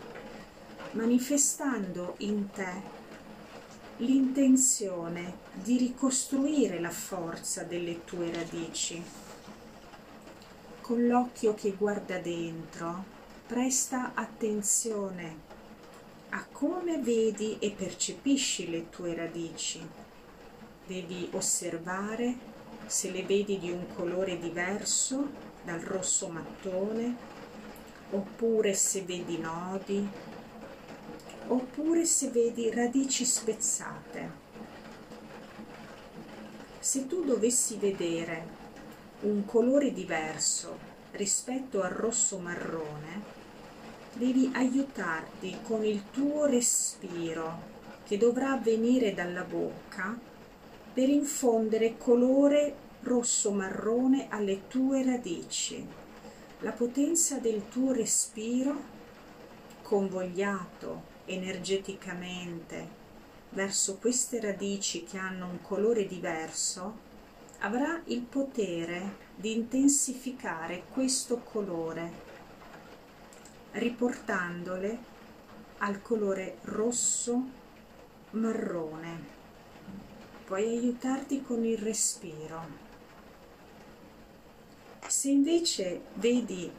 manifestando 0.92 2.16
in 2.20 2.50
te 2.52 2.94
l'intenzione 3.98 5.38
di 5.54 5.78
ricostruire 5.78 6.80
la 6.80 6.90
forza 6.90 7.64
delle 7.64 8.06
tue 8.06 8.32
radici. 8.32 9.04
Con 10.82 11.08
l'occhio 11.08 11.54
che 11.54 11.72
guarda 11.72 12.18
dentro, 12.20 13.04
presta 13.46 14.12
attenzione 14.14 15.55
a 16.30 16.46
come 16.52 17.00
vedi 17.00 17.58
e 17.60 17.72
percepisci 17.72 18.70
le 18.70 18.90
tue 18.90 19.16
radici. 19.16 19.86
Devi 20.86 21.30
osservare 21.32 22.54
se 22.86 23.12
le 23.12 23.24
vedi 23.24 23.58
di 23.58 23.72
un 23.72 23.86
colore 23.96 24.38
diverso 24.38 25.30
dal 25.64 25.80
rosso 25.80 26.28
mattone, 26.28 27.16
oppure 28.12 28.74
se 28.74 29.02
vedi 29.02 29.38
nodi, 29.40 30.08
oppure 31.48 32.06
se 32.06 32.30
vedi 32.30 32.70
radici 32.70 33.26
spezzate. 33.26 34.44
Se 36.80 37.08
tu 37.08 37.24
dovessi 37.24 37.78
vedere 37.78 38.64
un 39.22 39.44
colore 39.46 39.92
diverso 39.92 40.78
rispetto 41.12 41.82
al 41.82 41.92
rosso 41.92 42.38
marrone, 42.38 43.35
devi 44.16 44.50
aiutarti 44.54 45.58
con 45.64 45.84
il 45.84 46.10
tuo 46.10 46.46
respiro 46.46 47.74
che 48.06 48.18
dovrà 48.18 48.56
venire 48.56 49.14
dalla 49.14 49.44
bocca 49.44 50.18
per 50.94 51.10
infondere 51.10 51.98
colore 51.98 52.76
rosso 53.02 53.52
marrone 53.52 54.28
alle 54.30 54.68
tue 54.68 55.04
radici. 55.04 55.86
La 56.60 56.72
potenza 56.72 57.40
del 57.40 57.68
tuo 57.68 57.92
respiro 57.92 58.94
convogliato 59.82 61.14
energeticamente 61.26 63.04
verso 63.50 63.98
queste 63.98 64.40
radici 64.40 65.04
che 65.04 65.18
hanno 65.18 65.48
un 65.48 65.62
colore 65.62 66.08
diverso 66.08 67.04
avrà 67.60 68.02
il 68.06 68.22
potere 68.22 69.18
di 69.36 69.54
intensificare 69.54 70.84
questo 70.94 71.40
colore 71.40 72.25
riportandole 73.76 75.14
al 75.80 76.02
colore 76.02 76.58
rosso 76.64 77.42
marrone 78.32 79.34
puoi 80.46 80.78
aiutarti 80.78 81.42
con 81.42 81.64
il 81.64 81.78
respiro 81.78 82.84
se 85.08 85.30
invece 85.30 86.02
vedi 86.16 86.72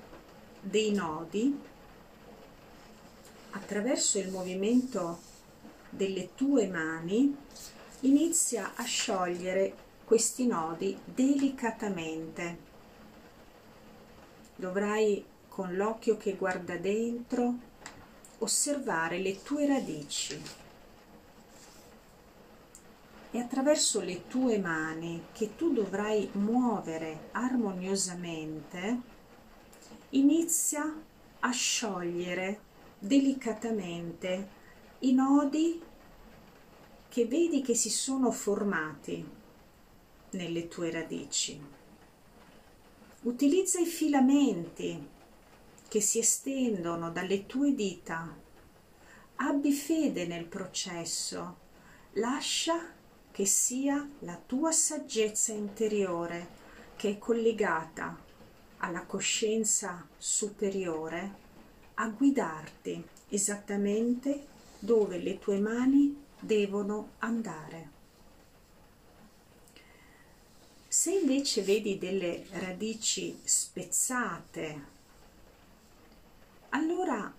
dei 0.60 0.92
nodi 0.92 1.58
attraverso 3.50 4.18
il 4.18 4.30
movimento 4.30 5.18
delle 5.90 6.34
tue 6.34 6.66
mani 6.66 7.34
inizia 8.00 8.72
a 8.74 8.82
sciogliere 8.84 9.74
questi 10.04 10.46
nodi 10.46 10.96
delicatamente. 11.04 12.58
Dovrai 14.54 15.24
con 15.56 15.74
l'occhio 15.74 16.18
che 16.18 16.34
guarda 16.34 16.76
dentro 16.76 17.54
osservare 18.40 19.18
le 19.18 19.40
tue 19.40 19.66
radici 19.66 20.38
e 23.30 23.38
attraverso 23.38 24.02
le 24.02 24.26
tue 24.26 24.58
mani 24.58 25.28
che 25.32 25.56
tu 25.56 25.72
dovrai 25.72 26.28
muovere 26.32 27.30
armoniosamente 27.32 29.00
inizia 30.10 30.94
a 31.40 31.50
sciogliere 31.50 32.60
delicatamente 32.98 34.48
i 34.98 35.14
nodi 35.14 35.80
che 37.08 37.24
vedi 37.24 37.62
che 37.62 37.74
si 37.74 37.88
sono 37.88 38.30
formati 38.30 39.26
nelle 40.32 40.68
tue 40.68 40.90
radici. 40.90 41.58
Utilizza 43.22 43.80
i 43.80 43.86
filamenti 43.86 45.14
che 45.88 46.00
si 46.00 46.18
estendono 46.18 47.10
dalle 47.10 47.46
tue 47.46 47.74
dita. 47.74 48.34
Abbi 49.36 49.72
fede 49.72 50.26
nel 50.26 50.46
processo. 50.46 51.64
Lascia 52.12 52.94
che 53.30 53.44
sia 53.44 54.08
la 54.20 54.40
tua 54.46 54.72
saggezza 54.72 55.52
interiore 55.52 56.64
che 56.96 57.10
è 57.10 57.18
collegata 57.18 58.18
alla 58.78 59.04
coscienza 59.04 60.06
superiore 60.16 61.44
a 61.94 62.08
guidarti 62.08 63.04
esattamente 63.28 64.46
dove 64.78 65.18
le 65.18 65.38
tue 65.38 65.58
mani 65.58 66.24
devono 66.38 67.10
andare. 67.18 67.94
Se 70.88 71.10
invece 71.10 71.62
vedi 71.62 71.98
delle 71.98 72.46
radici 72.52 73.38
spezzate, 73.44 74.94
allora 76.70 77.32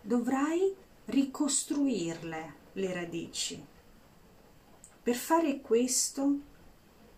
dovrai 0.00 0.74
ricostruirle 1.06 2.54
le 2.72 2.92
radici. 2.92 3.64
Per 5.02 5.14
fare 5.14 5.60
questo 5.60 6.38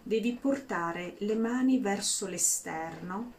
devi 0.02 0.32
portare 0.32 1.14
le 1.18 1.34
mani 1.34 1.78
verso 1.78 2.26
l'esterno 2.26 3.32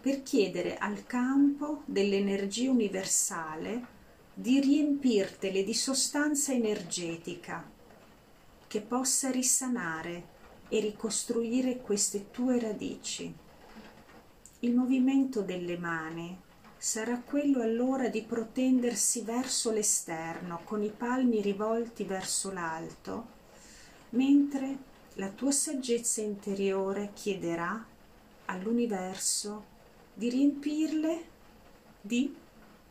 per 0.00 0.22
chiedere 0.22 0.76
al 0.76 1.06
campo 1.06 1.82
dell'energia 1.84 2.70
universale 2.70 3.98
di 4.32 4.58
riempirtele 4.60 5.62
di 5.62 5.74
sostanza 5.74 6.52
energetica 6.52 7.68
che 8.66 8.80
possa 8.80 9.30
risanare 9.30 10.38
e 10.68 10.80
ricostruire 10.80 11.78
queste 11.78 12.30
tue 12.30 12.58
radici. 12.58 13.32
Il 14.60 14.74
movimento 14.74 15.42
delle 15.42 15.76
mani 15.76 16.38
sarà 16.82 17.20
quello 17.20 17.60
allora 17.60 18.08
di 18.08 18.22
protendersi 18.22 19.20
verso 19.20 19.70
l'esterno 19.70 20.62
con 20.64 20.82
i 20.82 20.88
palmi 20.88 21.42
rivolti 21.42 22.04
verso 22.04 22.50
l'alto, 22.50 23.26
mentre 24.10 24.78
la 25.16 25.28
tua 25.28 25.50
saggezza 25.50 26.22
interiore 26.22 27.10
chiederà 27.12 27.86
all'universo 28.46 29.64
di 30.14 30.30
riempirle 30.30 31.24
di 32.00 32.34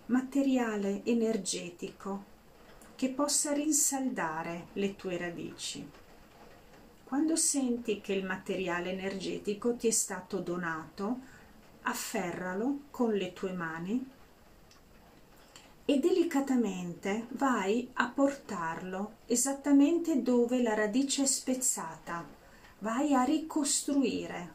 materiale 0.05 1.01
energetico 1.05 2.25
che 2.95 3.09
possa 3.09 3.53
rinsaldare 3.53 4.67
le 4.73 4.95
tue 4.95 5.17
radici. 5.17 5.89
Quando 7.05 7.35
senti 7.35 8.01
che 8.01 8.13
il 8.13 8.23
materiale 8.23 8.91
energetico 8.91 9.75
ti 9.75 9.87
è 9.87 9.91
stato 9.91 10.37
donato, 10.41 11.37
afferralo 11.83 12.81
con 12.91 13.13
le 13.13 13.33
tue 13.33 13.53
mani 13.53 14.09
e 15.85 15.99
delicatamente 15.99 17.27
vai 17.31 17.89
a 17.93 18.09
portarlo 18.09 19.17
esattamente 19.25 20.21
dove 20.21 20.61
la 20.61 20.75
radice 20.75 21.23
è 21.23 21.25
spezzata. 21.25 22.25
Vai 22.79 23.13
a 23.13 23.23
ricostruire 23.23 24.53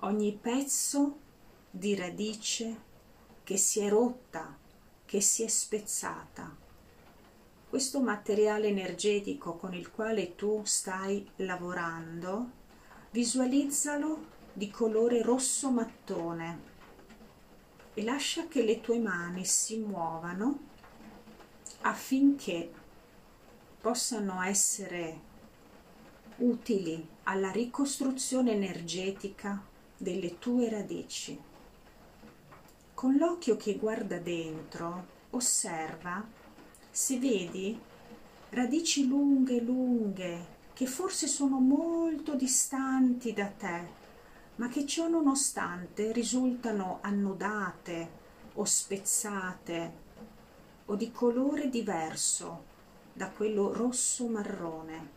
ogni 0.00 0.32
pezzo 0.32 1.18
di 1.70 1.94
radice 1.94 2.90
che 3.42 3.56
si 3.56 3.80
è 3.80 3.88
rotta, 3.88 4.56
che 5.04 5.20
si 5.20 5.42
è 5.42 5.48
spezzata 5.48 6.62
questo 7.72 8.00
materiale 8.00 8.66
energetico 8.66 9.56
con 9.56 9.72
il 9.72 9.90
quale 9.90 10.36
tu 10.36 10.60
stai 10.62 11.26
lavorando, 11.36 12.50
visualizzalo 13.12 14.26
di 14.52 14.70
colore 14.70 15.22
rosso 15.22 15.70
mattone 15.70 16.70
e 17.94 18.02
lascia 18.02 18.46
che 18.48 18.62
le 18.62 18.80
tue 18.80 18.98
mani 18.98 19.44
si 19.44 19.78
muovano 19.78 20.70
affinché 21.82 22.70
possano 23.80 24.42
essere 24.42 25.30
utili 26.36 27.06
alla 27.24 27.50
ricostruzione 27.50 28.52
energetica 28.52 29.62
delle 29.96 30.38
tue 30.38 30.68
radici. 30.68 31.38
Con 32.94 33.16
l'occhio 33.16 33.56
che 33.56 33.76
guarda 33.76 34.18
dentro, 34.18 35.06
osserva 35.30 36.24
se 36.90 37.18
vedi 37.18 37.78
radici 38.50 39.08
lunghe 39.08 39.60
lunghe 39.60 40.60
che 40.74 40.86
forse 40.86 41.26
sono 41.26 41.58
molto 41.58 42.34
distanti 42.34 43.32
da 43.32 43.46
te 43.46 44.00
ma 44.62 44.68
che 44.68 44.86
ciò 44.86 45.08
nonostante 45.08 46.12
risultano 46.12 46.98
annodate 47.00 48.20
o 48.54 48.64
spezzate 48.64 49.92
o 50.84 50.94
di 50.94 51.10
colore 51.10 51.68
diverso 51.68 52.66
da 53.12 53.28
quello 53.28 53.72
rosso 53.72 54.28
marrone. 54.28 55.10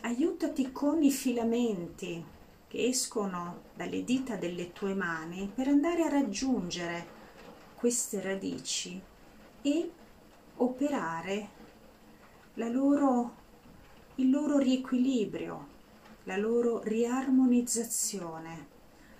Aiutati 0.00 0.72
con 0.72 1.02
i 1.02 1.10
filamenti 1.10 2.24
che 2.68 2.86
escono 2.86 3.64
dalle 3.74 4.02
dita 4.02 4.36
delle 4.36 4.72
tue 4.72 4.94
mani 4.94 5.52
per 5.54 5.68
andare 5.68 6.04
a 6.04 6.08
raggiungere 6.08 7.06
queste 7.74 8.22
radici 8.22 8.98
e 9.60 9.90
operare 10.56 11.48
loro, 12.54 13.34
il 14.14 14.30
loro 14.30 14.56
riequilibrio, 14.56 15.66
la 16.24 16.38
loro 16.38 16.80
riarmonizzazione 16.82 18.69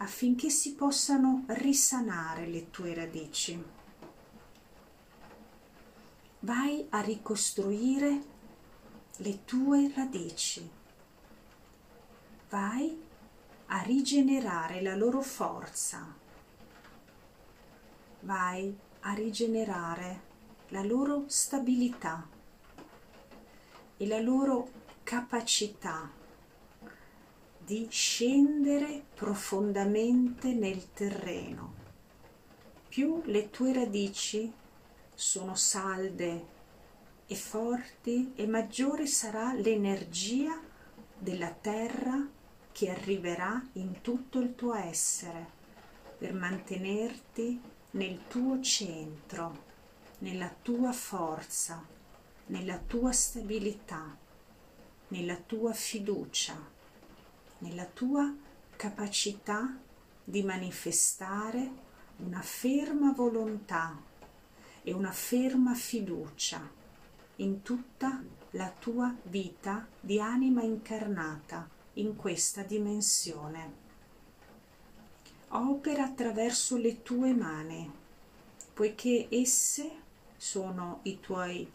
affinché 0.02 0.48
si 0.48 0.74
possano 0.74 1.44
risanare 1.48 2.46
le 2.46 2.70
tue 2.70 2.94
radici. 2.94 3.62
Vai 6.40 6.86
a 6.88 7.00
ricostruire 7.00 8.22
le 9.16 9.44
tue 9.44 9.92
radici. 9.94 10.68
Vai 12.48 12.98
a 13.66 13.82
rigenerare 13.82 14.80
la 14.80 14.96
loro 14.96 15.20
forza. 15.20 16.14
Vai 18.20 18.74
a 19.00 19.12
rigenerare 19.12 20.28
la 20.68 20.82
loro 20.82 21.24
stabilità 21.26 22.26
e 23.98 24.06
la 24.06 24.18
loro 24.18 24.70
capacità 25.02 26.19
di 27.70 27.86
scendere 27.88 29.00
profondamente 29.14 30.52
nel 30.52 30.92
terreno. 30.92 31.74
Più 32.88 33.22
le 33.26 33.48
tue 33.48 33.72
radici 33.72 34.52
sono 35.14 35.54
salde 35.54 36.46
e 37.28 37.34
forti 37.36 38.32
e 38.34 38.48
maggiore 38.48 39.06
sarà 39.06 39.52
l'energia 39.52 40.60
della 41.16 41.50
terra 41.52 42.28
che 42.72 42.90
arriverà 42.90 43.64
in 43.74 44.00
tutto 44.00 44.40
il 44.40 44.56
tuo 44.56 44.74
essere 44.74 45.46
per 46.18 46.34
mantenerti 46.34 47.60
nel 47.92 48.26
tuo 48.26 48.60
centro, 48.60 49.64
nella 50.18 50.52
tua 50.60 50.90
forza, 50.90 51.86
nella 52.46 52.78
tua 52.78 53.12
stabilità, 53.12 54.18
nella 55.06 55.36
tua 55.36 55.72
fiducia 55.72 56.78
nella 57.60 57.86
tua 57.86 58.32
capacità 58.76 59.76
di 60.22 60.42
manifestare 60.42 61.88
una 62.18 62.40
ferma 62.40 63.12
volontà 63.12 63.98
e 64.82 64.92
una 64.92 65.12
ferma 65.12 65.74
fiducia 65.74 66.60
in 67.36 67.62
tutta 67.62 68.22
la 68.50 68.72
tua 68.78 69.14
vita 69.22 69.86
di 69.98 70.20
anima 70.20 70.62
incarnata 70.62 71.68
in 71.94 72.16
questa 72.16 72.62
dimensione. 72.62 73.88
Opera 75.48 76.04
attraverso 76.04 76.76
le 76.76 77.02
tue 77.02 77.34
mani, 77.34 77.90
poiché 78.72 79.26
esse 79.30 79.90
sono 80.36 81.00
i 81.02 81.20
tuoi 81.20 81.70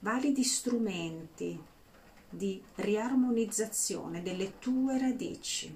validi 0.00 0.42
strumenti 0.42 1.72
di 2.36 2.62
riarmonizzazione 2.76 4.22
delle 4.22 4.58
tue 4.58 4.98
radici. 4.98 5.74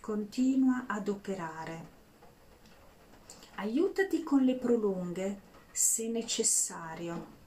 Continua 0.00 0.84
ad 0.86 1.08
operare. 1.08 1.98
Aiutati 3.56 4.22
con 4.22 4.42
le 4.42 4.54
prolunghe 4.54 5.40
se 5.70 6.08
necessario. 6.08 7.38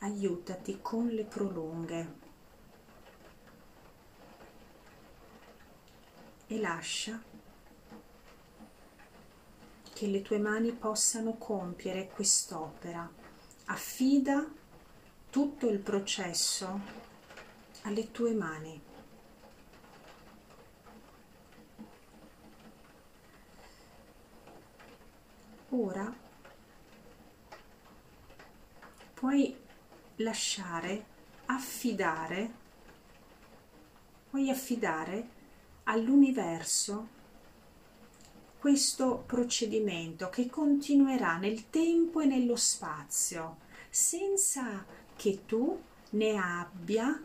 Aiutati 0.00 0.78
con 0.82 1.08
le 1.08 1.24
prolunghe. 1.24 2.14
E 6.46 6.58
lascia 6.58 7.22
che 9.92 10.06
le 10.06 10.22
tue 10.22 10.38
mani 10.38 10.72
possano 10.72 11.34
compiere 11.34 12.08
quest'opera. 12.08 13.08
Affida 13.66 14.59
tutto 15.30 15.68
il 15.68 15.78
processo 15.78 16.80
alle 17.82 18.10
tue 18.10 18.34
mani. 18.34 18.80
Ora 25.68 26.12
puoi 29.14 29.56
lasciare, 30.16 31.04
affidare, 31.46 32.52
puoi 34.28 34.50
affidare 34.50 35.28
all'universo 35.84 37.18
questo 38.58 39.22
procedimento 39.26 40.28
che 40.28 40.50
continuerà 40.50 41.36
nel 41.38 41.70
tempo 41.70 42.20
e 42.20 42.26
nello 42.26 42.56
spazio 42.56 43.68
senza 43.88 44.84
che 45.20 45.44
tu 45.44 45.78
ne 46.12 46.38
abbia 46.38 47.22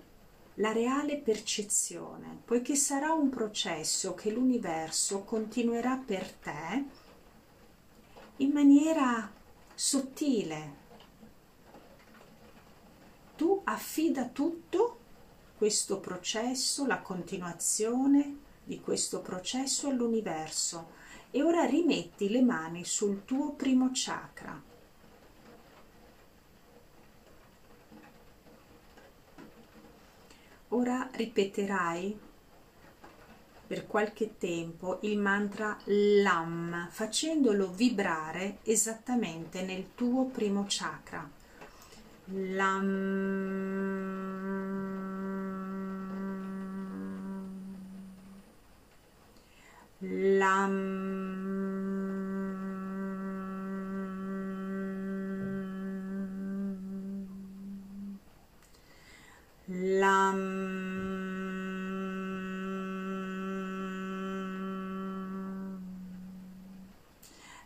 la 0.56 0.74
reale 0.74 1.16
percezione, 1.16 2.42
poiché 2.44 2.76
sarà 2.76 3.14
un 3.14 3.30
processo 3.30 4.14
che 4.14 4.32
l'universo 4.32 5.24
continuerà 5.24 5.96
per 5.96 6.30
te 6.30 6.84
in 8.36 8.52
maniera 8.52 9.32
sottile. 9.74 10.84
Tu 13.38 13.62
affida 13.64 14.26
tutto 14.26 14.98
questo 15.58 16.02
processo, 16.02 16.86
la 16.86 17.00
continuazione 17.00 18.40
di 18.62 18.82
questo 18.82 19.22
processo 19.22 19.88
all'universo 19.88 20.90
e 21.32 21.42
ora 21.42 21.64
rimetti 21.64 22.28
le 22.28 22.42
mani 22.42 22.84
sul 22.84 23.24
tuo 23.24 23.52
primo 23.52 23.92
chakra 23.94 24.74
Ora 30.76 31.08
ripeterai 31.14 32.20
per 33.66 33.88
qualche 33.88 34.38
tempo 34.38 35.00
il 35.04 35.18
mantra 35.18 35.78
LAM 35.86 36.90
facendolo 36.90 37.72
vibrare 37.72 38.58
esattamente 38.64 39.62
nel 39.62 39.96
tuo 39.96 40.26
primo 40.26 40.66
chakra. 40.68 41.32
LAM 42.26 43.64
LAM 50.00 51.65
Lam. 59.68 60.94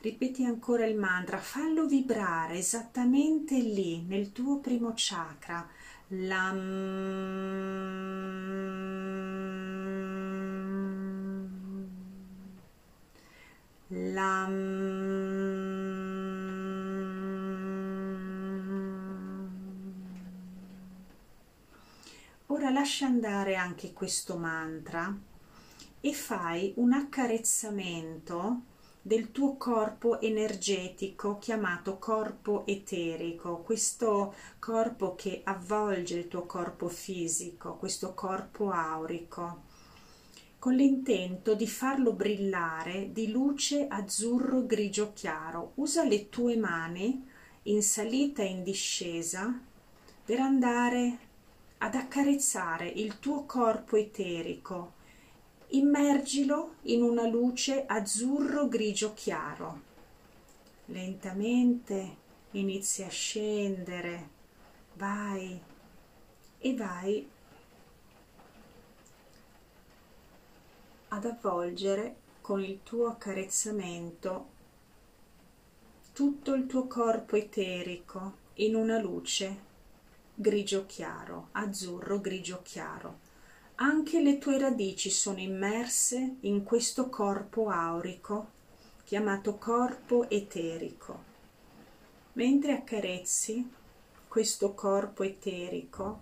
Ripeti 0.02 0.46
ancora 0.46 0.86
il 0.86 0.96
mantra, 0.98 1.40
fallo 1.40 1.86
vibrare 1.86 2.54
esattamente 2.58 3.60
lì, 3.60 4.02
nel 4.04 4.32
tuo 4.32 4.60
primo 4.60 4.94
chakra. 4.96 5.68
Lam. 6.08 6.58
Lam. 13.88 15.69
Ora 22.52 22.72
lascia 22.72 23.06
andare 23.06 23.54
anche 23.54 23.94
questo 23.94 24.36
mantra 24.36 25.16
e 26.02 26.14
fai 26.14 26.74
un 26.78 26.94
accarezzamento 26.94 28.62
del 29.04 29.32
tuo 29.32 29.56
corpo 29.56 30.20
energetico 30.20 31.38
chiamato 31.38 32.00
corpo 32.00 32.66
eterico, 32.66 33.60
questo 33.60 34.34
corpo 34.58 35.14
che 35.14 35.42
avvolge 35.44 36.18
il 36.18 36.28
tuo 36.28 36.48
corpo 36.48 36.90
fisico, 36.90 37.76
questo 37.76 38.16
corpo 38.16 38.72
aurico, 38.72 39.66
con 40.58 40.74
l'intento 40.74 41.54
di 41.54 41.68
farlo 41.68 42.14
brillare 42.14 43.12
di 43.12 43.30
luce 43.30 43.86
azzurro 43.88 44.66
grigio 44.66 45.14
chiaro. 45.14 45.74
Usa 45.76 46.04
le 46.04 46.30
tue 46.30 46.58
mani 46.58 47.30
in 47.64 47.84
salita 47.84 48.42
e 48.42 48.48
in 48.48 48.64
discesa 48.64 49.56
per 50.26 50.40
andare 50.40 51.28
ad 51.80 51.96
accarezzare 51.96 52.88
il 52.88 53.20
tuo 53.20 53.44
corpo 53.44 53.96
eterico. 53.96 54.94
Immergilo 55.70 56.76
in 56.84 57.04
una 57.04 57.28
luce 57.28 57.86
azzurro 57.86 58.68
grigio 58.68 59.14
chiaro. 59.14 59.82
Lentamente 60.86 62.16
inizi 62.52 63.04
a 63.04 63.10
scendere, 63.10 64.30
vai 64.96 65.62
e 66.58 66.76
vai 66.76 67.30
ad 71.10 71.26
avvolgere 71.26 72.16
con 72.42 72.62
il 72.62 72.80
tuo 72.84 73.08
accarezzamento 73.08 74.58
tutto 76.12 76.54
il 76.54 76.66
tuo 76.66 76.88
corpo 76.88 77.38
eterico 77.38 78.34
in 78.56 78.76
una 78.76 79.00
luce 79.00 79.68
grigio 80.42 80.86
chiaro, 80.86 81.50
azzurro 81.52 82.22
grigio 82.22 82.62
chiaro. 82.64 83.20
Anche 83.76 84.22
le 84.22 84.38
tue 84.38 84.58
radici 84.58 85.10
sono 85.10 85.40
immerse 85.40 86.38
in 86.42 86.64
questo 86.64 87.10
corpo 87.10 87.68
aurico, 87.68 88.52
chiamato 89.04 89.58
corpo 89.58 90.30
eterico. 90.30 91.24
Mentre 92.34 92.72
accarezzi 92.72 93.70
questo 94.30 94.74
corpo 94.74 95.24
eterico, 95.24 96.22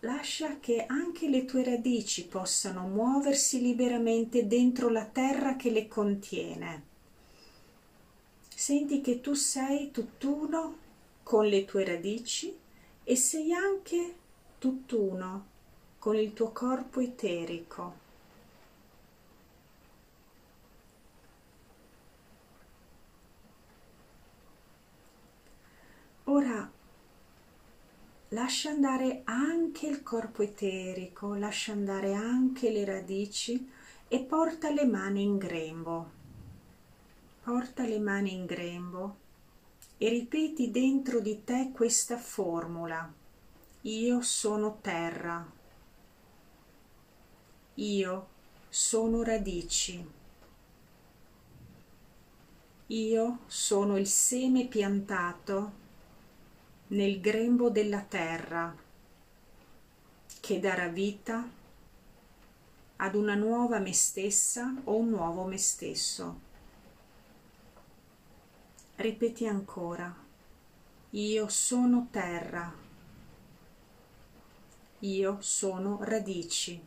lascia 0.00 0.58
che 0.58 0.86
anche 0.86 1.28
le 1.28 1.44
tue 1.44 1.64
radici 1.64 2.26
possano 2.26 2.86
muoversi 2.86 3.60
liberamente 3.60 4.46
dentro 4.46 4.88
la 4.88 5.04
terra 5.04 5.56
che 5.56 5.68
le 5.68 5.86
contiene. 5.86 6.82
Senti 8.48 9.02
che 9.02 9.20
tu 9.20 9.34
sei 9.34 9.90
tutt'uno 9.90 10.78
con 11.22 11.46
le 11.46 11.66
tue 11.66 11.84
radici 11.84 12.62
e 13.04 13.16
sei 13.16 13.52
anche 13.52 14.14
tutt'uno 14.58 15.52
con 15.98 16.16
il 16.16 16.32
tuo 16.32 16.50
corpo 16.52 17.00
eterico. 17.00 18.02
Ora 26.24 26.70
lascia 28.28 28.70
andare 28.70 29.20
anche 29.24 29.86
il 29.86 30.02
corpo 30.02 30.42
eterico, 30.42 31.34
lascia 31.34 31.72
andare 31.72 32.14
anche 32.14 32.70
le 32.70 32.84
radici 32.86 33.70
e 34.08 34.20
porta 34.20 34.70
le 34.70 34.86
mani 34.86 35.22
in 35.22 35.36
grembo. 35.36 36.10
Porta 37.42 37.84
le 37.84 37.98
mani 37.98 38.32
in 38.32 38.46
grembo 38.46 39.22
e 39.96 40.08
ripeti 40.08 40.70
dentro 40.70 41.20
di 41.20 41.44
te 41.44 41.70
questa 41.72 42.16
formula. 42.16 43.12
Io 43.82 44.20
sono 44.22 44.78
terra. 44.80 45.46
Io 47.74 48.28
sono 48.68 49.22
radici. 49.22 50.22
Io 52.88 53.38
sono 53.46 53.96
il 53.96 54.06
seme 54.06 54.66
piantato 54.66 55.72
nel 56.88 57.20
grembo 57.20 57.70
della 57.70 58.00
terra 58.00 58.76
che 60.40 60.60
darà 60.60 60.88
vita 60.88 61.48
ad 62.96 63.14
una 63.14 63.34
nuova 63.34 63.78
me 63.78 63.92
stessa 63.92 64.74
o 64.84 64.96
un 64.96 65.08
nuovo 65.08 65.44
me 65.44 65.56
stesso. 65.56 66.43
Ripeti 68.96 69.44
ancora, 69.44 70.14
io 71.10 71.48
sono 71.48 72.06
terra, 72.12 72.72
io 75.00 75.40
sono 75.40 75.98
radici, 76.02 76.80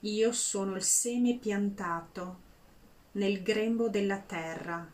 io 0.00 0.32
sono 0.32 0.76
il 0.76 0.82
seme 0.82 1.38
piantato 1.38 2.40
nel 3.12 3.42
grembo 3.42 3.88
della 3.88 4.18
terra 4.18 4.86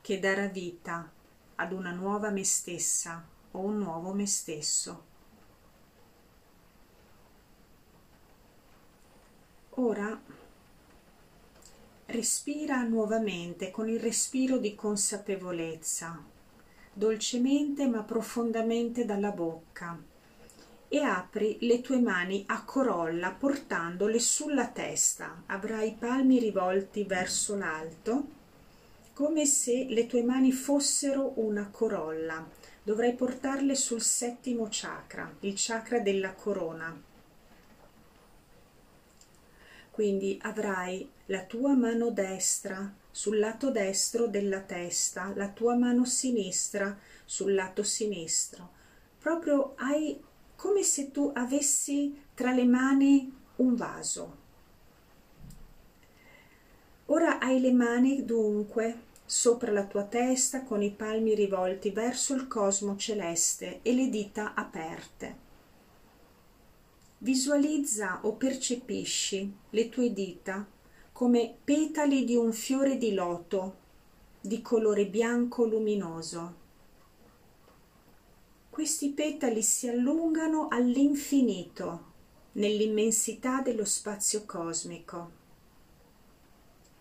che 0.00 0.18
darà 0.18 0.48
vita 0.48 1.08
ad 1.54 1.70
una 1.70 1.92
nuova 1.92 2.30
me 2.30 2.42
stessa 2.42 3.24
o 3.52 3.60
un 3.60 3.78
nuovo 3.78 4.12
me 4.12 4.26
stesso. 4.26 5.04
Ora 9.70 10.20
respira 12.10 12.82
nuovamente 12.84 13.70
con 13.70 13.88
il 13.88 14.00
respiro 14.00 14.56
di 14.56 14.74
consapevolezza, 14.74 16.24
dolcemente 16.90 17.86
ma 17.86 18.02
profondamente 18.02 19.04
dalla 19.04 19.30
bocca 19.30 20.00
e 20.88 20.98
apri 21.00 21.58
le 21.60 21.82
tue 21.82 22.00
mani 22.00 22.44
a 22.46 22.64
corolla 22.64 23.30
portandole 23.32 24.18
sulla 24.20 24.68
testa. 24.68 25.42
Avrai 25.46 25.88
i 25.88 25.96
palmi 25.98 26.38
rivolti 26.38 27.04
verso 27.04 27.54
l'alto 27.56 28.36
come 29.12 29.44
se 29.44 29.84
le 29.88 30.06
tue 30.06 30.22
mani 30.22 30.50
fossero 30.50 31.32
una 31.36 31.68
corolla. 31.70 32.48
Dovrai 32.82 33.12
portarle 33.14 33.74
sul 33.74 34.00
settimo 34.00 34.68
chakra, 34.70 35.30
il 35.40 35.52
chakra 35.56 35.98
della 35.98 36.32
corona. 36.32 37.07
Quindi 39.98 40.38
avrai 40.42 41.10
la 41.26 41.42
tua 41.42 41.74
mano 41.74 42.10
destra 42.10 42.94
sul 43.10 43.40
lato 43.40 43.72
destro 43.72 44.28
della 44.28 44.60
testa, 44.60 45.32
la 45.34 45.48
tua 45.48 45.74
mano 45.74 46.04
sinistra 46.04 46.96
sul 47.24 47.52
lato 47.52 47.82
sinistro. 47.82 48.70
Proprio 49.18 49.72
hai 49.74 50.22
come 50.54 50.84
se 50.84 51.10
tu 51.10 51.32
avessi 51.34 52.16
tra 52.32 52.52
le 52.52 52.64
mani 52.64 53.36
un 53.56 53.74
vaso. 53.74 54.36
Ora 57.06 57.40
hai 57.40 57.60
le 57.60 57.72
mani 57.72 58.24
dunque 58.24 59.00
sopra 59.24 59.72
la 59.72 59.84
tua 59.84 60.04
testa 60.04 60.62
con 60.62 60.80
i 60.80 60.92
palmi 60.92 61.34
rivolti 61.34 61.90
verso 61.90 62.36
il 62.36 62.46
cosmo 62.46 62.96
celeste 62.96 63.80
e 63.82 63.92
le 63.94 64.08
dita 64.08 64.54
aperte. 64.54 65.47
Visualizza 67.20 68.20
o 68.22 68.34
percepisci 68.34 69.52
le 69.70 69.88
tue 69.88 70.12
dita 70.12 70.64
come 71.10 71.56
petali 71.64 72.22
di 72.24 72.36
un 72.36 72.52
fiore 72.52 72.96
di 72.96 73.12
loto 73.12 73.86
di 74.40 74.62
colore 74.62 75.04
bianco 75.06 75.64
luminoso. 75.64 76.54
Questi 78.70 79.10
petali 79.10 79.64
si 79.64 79.88
allungano 79.88 80.68
all'infinito 80.70 82.04
nell'immensità 82.52 83.62
dello 83.62 83.84
spazio 83.84 84.44
cosmico. 84.44 85.32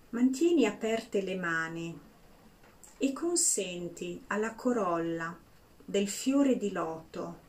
Mantieni 0.10 0.66
aperte 0.66 1.22
le 1.22 1.36
mani 1.36 2.00
e 2.98 3.14
consenti 3.14 4.24
alla 4.28 4.56
corolla 4.56 5.38
del 5.86 6.08
fiore 6.10 6.58
di 6.58 6.72
loto 6.72 7.46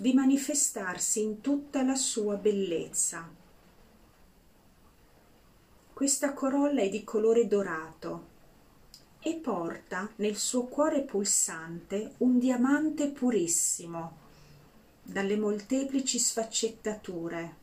di 0.00 0.12
manifestarsi 0.12 1.22
in 1.22 1.40
tutta 1.40 1.82
la 1.82 1.96
sua 1.96 2.36
bellezza. 2.36 3.28
Questa 5.92 6.32
corolla 6.34 6.82
è 6.82 6.88
di 6.88 7.02
colore 7.02 7.48
dorato 7.48 8.26
e 9.18 9.34
porta 9.34 10.08
nel 10.16 10.36
suo 10.36 10.66
cuore 10.66 11.02
pulsante 11.02 12.12
un 12.18 12.38
diamante 12.38 13.08
purissimo 13.08 14.18
dalle 15.02 15.36
molteplici 15.36 16.20
sfaccettature 16.20 17.56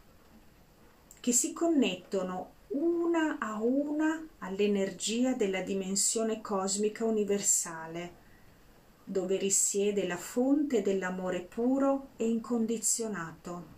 che 1.21 1.31
si 1.31 1.53
connettono 1.53 2.51
una 2.69 3.37
a 3.39 3.61
una 3.61 4.27
all'energia 4.39 5.31
della 5.35 5.61
dimensione 5.61 6.41
cosmica 6.41 7.05
universale, 7.05 8.23
dove 9.05 9.37
risiede 9.37 10.07
la 10.07 10.17
fonte 10.17 10.81
dell'amore 10.81 11.41
puro 11.41 12.07
e 12.17 12.27
incondizionato. 12.27 13.73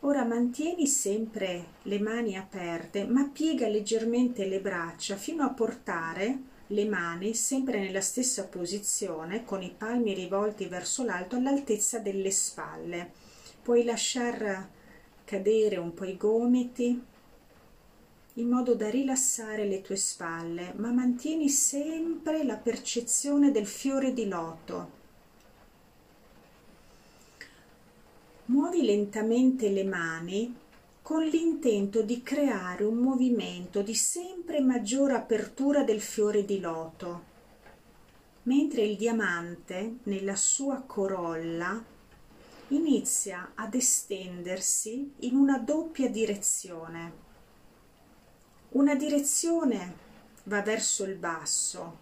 Ora 0.00 0.24
mantieni 0.24 0.86
sempre 0.86 1.64
le 1.82 1.98
mani 1.98 2.36
aperte, 2.36 3.04
ma 3.04 3.28
piega 3.32 3.68
leggermente 3.68 4.46
le 4.46 4.60
braccia 4.60 5.16
fino 5.16 5.42
a 5.44 5.50
portare 5.50 6.38
le 6.68 6.84
mani 6.84 7.34
sempre 7.34 7.80
nella 7.80 8.00
stessa 8.00 8.46
posizione, 8.46 9.44
con 9.44 9.62
i 9.62 9.74
palmi 9.76 10.14
rivolti 10.14 10.66
verso 10.66 11.04
l'alto 11.04 11.36
all'altezza 11.36 11.98
delle 11.98 12.30
spalle. 12.30 13.12
Puoi 13.62 13.82
lasciar 13.84 14.68
cadere 15.24 15.76
un 15.76 15.92
po' 15.94 16.04
i 16.04 16.16
gomiti 16.16 17.02
in 18.34 18.48
modo 18.48 18.74
da 18.74 18.88
rilassare 18.88 19.64
le 19.66 19.80
tue 19.80 19.96
spalle, 19.96 20.72
ma 20.76 20.90
mantieni 20.92 21.48
sempre 21.48 22.44
la 22.44 22.56
percezione 22.56 23.50
del 23.50 23.66
fiore 23.66 24.12
di 24.12 24.28
loto. 24.28 24.98
Muovi 28.46 28.82
lentamente 28.82 29.68
le 29.68 29.84
mani 29.84 30.54
con 31.02 31.24
l'intento 31.24 32.02
di 32.02 32.22
creare 32.22 32.84
un 32.84 32.98
movimento 32.98 33.82
di 33.82 33.94
sempre 33.94 34.60
maggiore 34.60 35.14
apertura 35.14 35.82
del 35.82 36.00
fiore 36.00 36.44
di 36.44 36.60
loto, 36.60 37.24
mentre 38.44 38.82
il 38.82 38.96
diamante 38.96 39.98
nella 40.04 40.36
sua 40.36 40.82
corolla 40.82 41.82
inizia 42.68 43.52
ad 43.54 43.74
estendersi 43.74 45.12
in 45.20 45.34
una 45.34 45.58
doppia 45.58 46.08
direzione. 46.08 47.29
Una 48.72 48.94
direzione 48.94 49.96
va 50.44 50.62
verso 50.62 51.02
il 51.02 51.16
basso, 51.16 51.98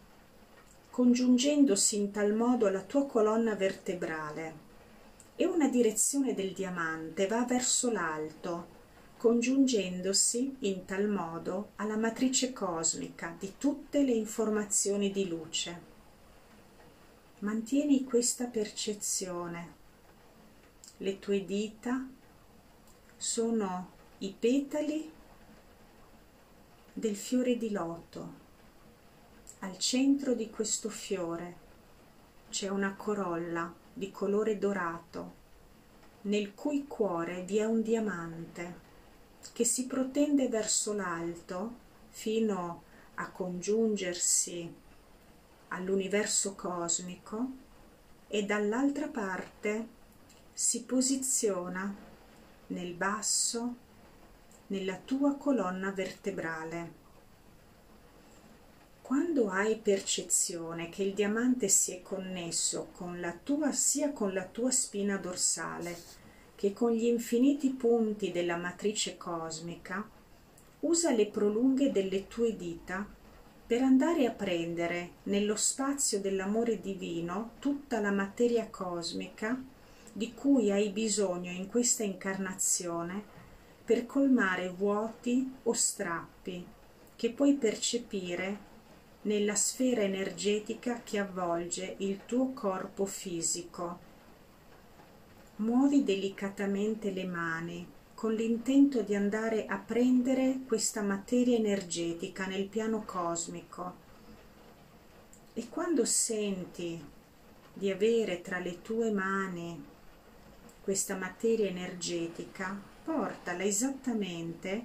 congiungendosi 0.91 1.97
in 1.97 2.11
tal 2.11 2.35
modo 2.35 2.67
alla 2.67 2.83
tua 2.83 3.07
colonna 3.07 3.55
vertebrale, 3.55 4.67
e 5.35 5.47
una 5.47 5.69
direzione 5.69 6.35
del 6.35 6.53
diamante 6.53 7.27
va 7.27 7.47
verso 7.47 7.91
l'alto, 7.91 8.77
congiungendosi 9.17 10.57
in 10.61 10.85
tal 10.85 11.09
modo 11.09 11.71
alla 11.77 11.97
matrice 11.97 12.53
cosmica 12.53 13.35
di 13.39 13.55
tutte 13.57 14.03
le 14.03 14.13
informazioni 14.13 15.11
di 15.11 15.27
luce. 15.27 15.81
Mantieni 17.39 18.05
questa 18.05 18.45
percezione 18.45 19.73
le 20.99 21.19
tue 21.19 21.47
dita 21.47 22.07
sono 23.17 23.91
i 24.19 24.35
petali 24.39 25.17
del 26.99 27.15
fiore 27.15 27.57
di 27.57 27.71
loto. 27.71 28.47
Al 29.61 29.79
centro 29.79 30.35
di 30.35 30.51
questo 30.51 30.89
fiore 30.89 31.67
c'è 32.51 32.69
una 32.69 32.95
corolla 32.97 33.73
di 33.93 34.11
colore 34.11 34.59
dorato, 34.59 35.35
nel 36.23 36.55
cui 36.55 36.89
cuore 36.89 37.45
vi 37.45 37.59
è 37.59 37.65
un 37.65 37.83
diamante 37.83 38.87
che 39.53 39.63
si 39.65 39.87
protende 39.87 40.49
verso 40.49 40.93
l'alto 40.93 41.87
fino 42.09 42.83
a 43.15 43.31
congiungersi 43.31 44.75
all'universo 45.69 46.57
cosmico 46.57 47.47
e 48.27 48.45
dall'altra 48.45 49.07
parte 49.07 49.87
si 50.53 50.83
posiziona 50.83 51.95
nel 52.69 52.95
basso, 52.95 53.87
nella 54.69 54.99
tua 55.05 55.37
colonna 55.37 55.91
vertebrale. 55.91 57.07
Quando 59.03 59.49
hai 59.49 59.77
percezione 59.77 60.91
che 60.91 61.03
il 61.03 61.15
diamante 61.15 61.69
si 61.69 61.93
è 61.93 62.03
connesso 62.03 62.89
con 62.93 63.21
la 63.21 63.33
tua, 63.33 63.73
sia 63.73 64.13
con 64.13 64.33
la 64.35 64.45
tua 64.45 64.71
spina 64.71 65.17
dorsale 65.17 65.97
che 66.55 66.73
con 66.73 66.93
gli 66.93 67.05
infiniti 67.05 67.71
punti 67.71 68.31
della 68.33 68.57
matrice 68.57 69.17
cosmica, 69.17 70.07
usa 70.81 71.13
le 71.13 71.27
prolunghe 71.27 71.91
delle 71.91 72.27
tue 72.29 72.57
dita 72.57 73.07
per 73.67 73.83
andare 73.83 74.27
a 74.27 74.31
prendere 74.33 75.11
nello 75.25 75.57
spazio 75.57 76.21
dell'amore 76.21 76.81
divino 76.81 77.53
tutta 77.59 78.01
la 78.01 78.11
materia 78.11 78.69
cosmica 78.69 79.63
di 80.13 80.35
cui 80.35 80.71
hai 80.71 80.91
bisogno 80.91 81.51
in 81.51 81.69
questa 81.69 82.03
incarnazione 82.03 83.37
per 83.89 84.05
colmare 84.05 84.69
vuoti 84.69 85.51
o 85.63 85.73
strappi 85.73 86.63
che 87.17 87.31
puoi 87.31 87.55
percepire 87.55 88.59
nella 89.23 89.55
sfera 89.55 90.03
energetica 90.03 91.01
che 91.03 91.19
avvolge 91.19 91.95
il 92.01 92.21
tuo 92.27 92.53
corpo 92.53 93.07
fisico. 93.07 93.99
Muovi 95.57 96.05
delicatamente 96.05 97.11
le 97.13 97.25
mani 97.25 97.89
con 98.13 98.35
l'intento 98.35 99.01
di 99.01 99.15
andare 99.15 99.65
a 99.65 99.79
prendere 99.79 100.59
questa 100.67 101.01
materia 101.01 101.57
energetica 101.57 102.45
nel 102.45 102.67
piano 102.67 103.05
cosmico 103.07 103.95
e 105.55 105.67
quando 105.71 106.05
senti 106.05 107.03
di 107.73 107.91
avere 107.91 108.43
tra 108.43 108.59
le 108.59 108.83
tue 108.83 109.11
mani 109.11 109.83
questa 110.83 111.17
materia 111.17 111.69
energetica, 111.69 112.97
portala 113.09 113.63
esattamente 113.63 114.85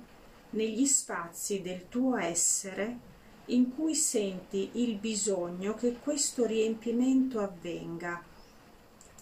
negli 0.52 0.86
spazi 0.86 1.62
del 1.62 1.90
tuo 1.90 2.16
essere 2.16 3.12
in 3.48 3.76
cui 3.76 3.96
senti 3.96 4.70
il 4.76 4.96
bisogno 4.96 5.76
che 5.76 5.98
questo 6.02 6.46
riempimento 6.46 7.42
avvenga. 7.42 8.24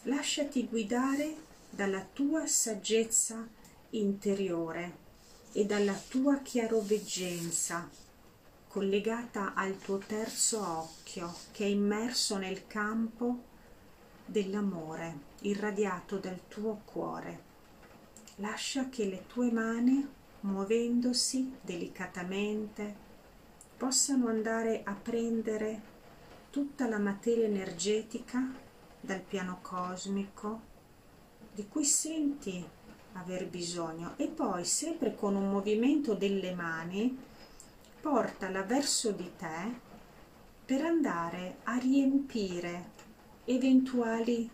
Lasciati 0.04 0.68
guidare 0.68 1.36
dalla 1.68 2.06
tua 2.14 2.45
saggezza 2.45 3.47
interiore 3.89 4.97
e 5.52 5.66
dalla 5.66 5.99
tua 6.08 6.38
chiaroveggenza 6.38 7.89
collegata 8.68 9.56
al 9.56 9.80
tuo 9.80 9.97
terzo 9.97 10.64
occhio 10.64 11.34
che 11.52 11.66
è 11.66 11.68
immerso 11.68 12.38
nel 12.38 12.68
campo 12.68 13.45
dell'amore 14.28 15.30
irradiato 15.41 16.18
dal 16.18 16.41
tuo 16.47 16.82
cuore. 16.86 17.49
Lascia 18.41 18.89
che 18.89 19.05
le 19.05 19.27
tue 19.27 19.51
mani, 19.51 20.03
muovendosi 20.39 21.57
delicatamente, 21.61 22.95
possano 23.77 24.29
andare 24.29 24.81
a 24.83 24.93
prendere 24.93 25.81
tutta 26.49 26.87
la 26.87 26.97
materia 26.97 27.45
energetica 27.45 28.43
dal 28.99 29.19
piano 29.21 29.59
cosmico 29.61 30.59
di 31.53 31.67
cui 31.67 31.85
senti 31.85 32.67
aver 33.13 33.47
bisogno. 33.47 34.13
E 34.17 34.25
poi 34.25 34.65
sempre 34.65 35.13
con 35.13 35.35
un 35.35 35.51
movimento 35.51 36.15
delle 36.15 36.55
mani 36.55 37.15
portala 38.01 38.63
verso 38.63 39.11
di 39.11 39.31
te 39.37 39.71
per 40.65 40.83
andare 40.83 41.57
a 41.65 41.77
riempire 41.77 42.89
eventuali 43.45 44.49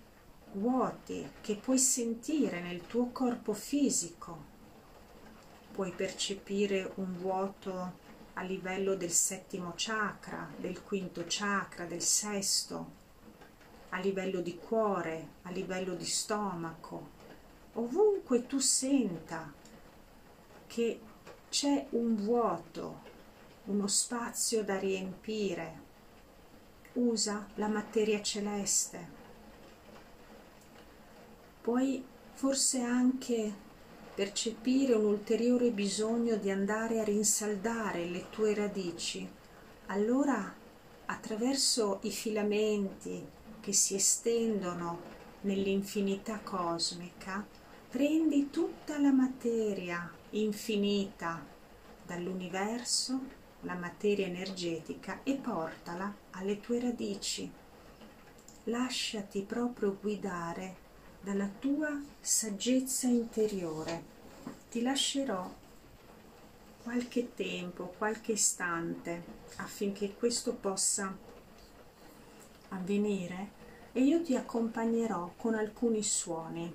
vuoti 0.57 1.29
che 1.41 1.55
puoi 1.55 1.77
sentire 1.77 2.61
nel 2.61 2.85
tuo 2.87 3.09
corpo 3.11 3.53
fisico. 3.53 4.55
Puoi 5.71 5.91
percepire 5.91 6.91
un 6.95 7.17
vuoto 7.17 8.05
a 8.33 8.41
livello 8.41 8.95
del 8.95 9.11
settimo 9.11 9.73
chakra, 9.75 10.49
del 10.57 10.81
quinto 10.83 11.23
chakra, 11.27 11.85
del 11.85 12.01
sesto, 12.01 12.91
a 13.89 13.99
livello 13.99 14.41
di 14.41 14.57
cuore, 14.57 15.27
a 15.43 15.51
livello 15.51 15.95
di 15.95 16.05
stomaco, 16.05 17.09
ovunque 17.73 18.45
tu 18.45 18.59
senta 18.59 19.53
che 20.67 20.99
c'è 21.49 21.87
un 21.91 22.15
vuoto, 22.15 23.01
uno 23.65 23.87
spazio 23.87 24.63
da 24.63 24.77
riempire, 24.77 25.85
usa 26.93 27.47
la 27.55 27.67
materia 27.67 28.21
celeste. 28.21 29.16
Puoi 31.67 32.01
forse 32.31 32.79
anche 32.79 33.53
percepire 34.15 34.93
un 34.93 35.03
ulteriore 35.03 35.71
bisogno 35.71 36.37
di 36.37 36.49
andare 36.49 37.01
a 37.01 37.03
rinsaldare 37.03 38.05
le 38.05 38.29
tue 38.29 38.55
radici. 38.55 39.29
Allora, 39.87 40.55
attraverso 41.07 41.99
i 42.03 42.09
filamenti 42.09 43.21
che 43.59 43.73
si 43.73 43.95
estendono 43.95 45.01
nell'infinità 45.41 46.39
cosmica, 46.39 47.45
prendi 47.89 48.49
tutta 48.49 48.97
la 48.97 49.11
materia 49.11 50.09
infinita 50.29 51.45
dall'universo, 52.05 53.19
la 53.63 53.75
materia 53.75 54.25
energetica, 54.25 55.19
e 55.23 55.33
portala 55.33 56.15
alle 56.31 56.61
tue 56.61 56.79
radici. 56.79 57.51
Lasciati 58.63 59.41
proprio 59.41 59.97
guidare 59.99 60.85
dalla 61.27 61.49
tua 61.59 61.89
saggezza 62.21 63.05
interiore. 63.07 64.01
Ti 64.71 64.81
lascerò 64.81 65.53
qualche 66.83 67.33
tempo, 67.35 67.93
qualche 67.97 68.31
istante 68.31 69.23
affinché 69.57 70.13
questo 70.13 70.53
possa 70.53 71.13
avvenire 72.69 73.49
e 73.91 74.03
io 74.03 74.23
ti 74.23 74.37
accompagnerò 74.37 75.33
con 75.35 75.55
alcuni 75.55 76.01
suoni. 76.01 76.73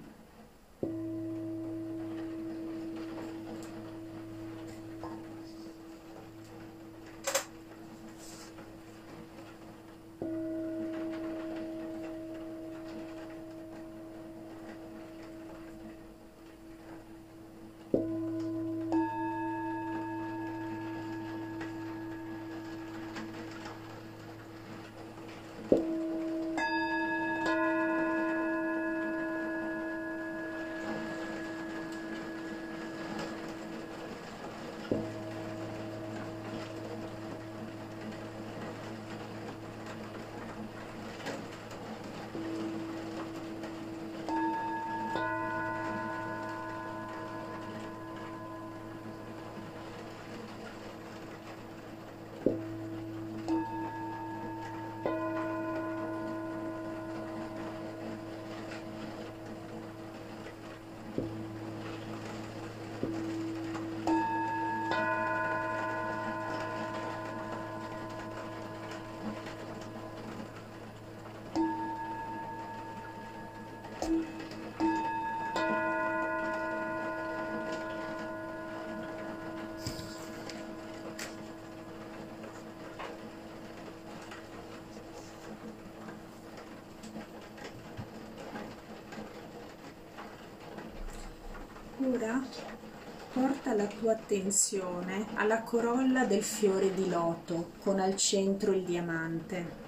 Porta 93.72 93.74
la 93.74 93.86
tua 93.86 94.12
attenzione 94.12 95.26
alla 95.34 95.62
corolla 95.62 96.24
del 96.24 96.42
fiore 96.42 96.92
di 96.94 97.08
loto 97.08 97.72
con 97.82 97.98
al 97.98 98.16
centro 98.16 98.72
il 98.72 98.84
diamante. 98.84 99.80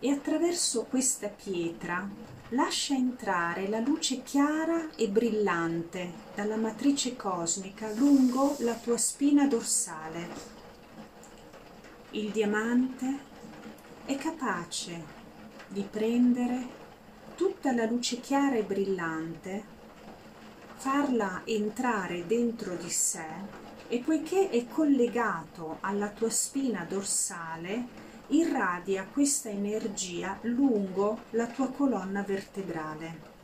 e 0.00 0.10
attraverso 0.10 0.84
questa 0.84 1.26
pietra 1.26 2.08
lascia 2.50 2.94
entrare 2.94 3.68
la 3.68 3.80
luce 3.80 4.22
chiara 4.22 4.90
e 4.94 5.08
brillante 5.08 6.12
dalla 6.36 6.54
matrice 6.54 7.16
cosmica 7.16 7.90
lungo 7.94 8.54
la 8.60 8.74
tua 8.74 8.96
spina 8.96 9.48
dorsale. 9.48 10.28
Il 12.10 12.30
diamante 12.30 13.18
è 14.04 14.16
capace 14.16 15.04
di 15.66 15.82
prendere 15.82 16.76
tutta 17.34 17.72
la 17.72 17.84
luce 17.84 18.20
chiara 18.20 18.54
e 18.54 18.62
brillante, 18.62 19.76
farla 20.78 21.42
entrare 21.44 22.24
dentro 22.24 22.76
di 22.76 22.88
sé 22.88 23.26
e 23.88 23.98
poiché 23.98 24.48
è 24.48 24.64
collegato 24.68 25.78
alla 25.80 26.08
tua 26.08 26.30
spina 26.30 26.84
dorsale, 26.88 28.06
irradia 28.28 29.04
questa 29.12 29.48
energia 29.48 30.38
lungo 30.42 31.22
la 31.30 31.48
tua 31.48 31.68
colonna 31.70 32.22
vertebrale. 32.22 33.36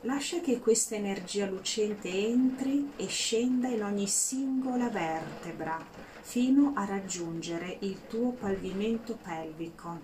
Lascia 0.00 0.40
che 0.40 0.58
questa 0.58 0.96
energia 0.96 1.46
lucente 1.46 2.08
entri 2.08 2.94
e 2.96 3.06
scenda 3.06 3.68
in 3.68 3.84
ogni 3.84 4.08
singola 4.08 4.88
vertebra 4.88 5.78
fino 6.20 6.72
a 6.74 6.84
raggiungere 6.84 7.76
il 7.82 8.08
tuo 8.08 8.32
pavimento 8.32 9.16
pelvico. 9.22 10.00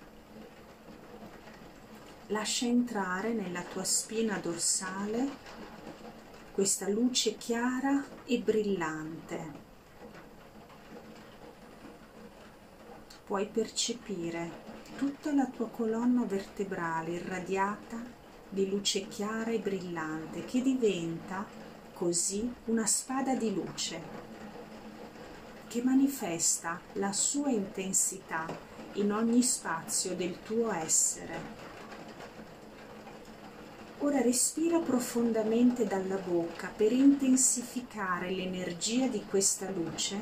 Lascia 2.28 2.66
entrare 2.66 3.32
nella 3.32 3.62
tua 3.62 3.82
spina 3.82 4.38
dorsale 4.38 5.66
questa 6.58 6.88
luce 6.88 7.36
chiara 7.36 8.04
e 8.24 8.40
brillante 8.40 9.52
puoi 13.24 13.46
percepire 13.46 14.50
tutta 14.96 15.32
la 15.32 15.46
tua 15.46 15.68
colonna 15.68 16.24
vertebrale 16.24 17.12
irradiata 17.12 18.02
di 18.48 18.68
luce 18.68 19.06
chiara 19.06 19.52
e 19.52 19.60
brillante 19.60 20.44
che 20.46 20.60
diventa 20.60 21.46
così 21.92 22.52
una 22.64 22.86
spada 22.86 23.36
di 23.36 23.54
luce 23.54 24.02
che 25.68 25.80
manifesta 25.84 26.80
la 26.94 27.12
sua 27.12 27.50
intensità 27.50 28.46
in 28.94 29.12
ogni 29.12 29.44
spazio 29.44 30.16
del 30.16 30.42
tuo 30.42 30.72
essere. 30.72 31.67
Ora 34.00 34.22
respira 34.22 34.78
profondamente 34.78 35.84
dalla 35.84 36.18
bocca 36.18 36.70
per 36.74 36.92
intensificare 36.92 38.30
l'energia 38.30 39.08
di 39.08 39.24
questa 39.28 39.68
luce 39.70 40.16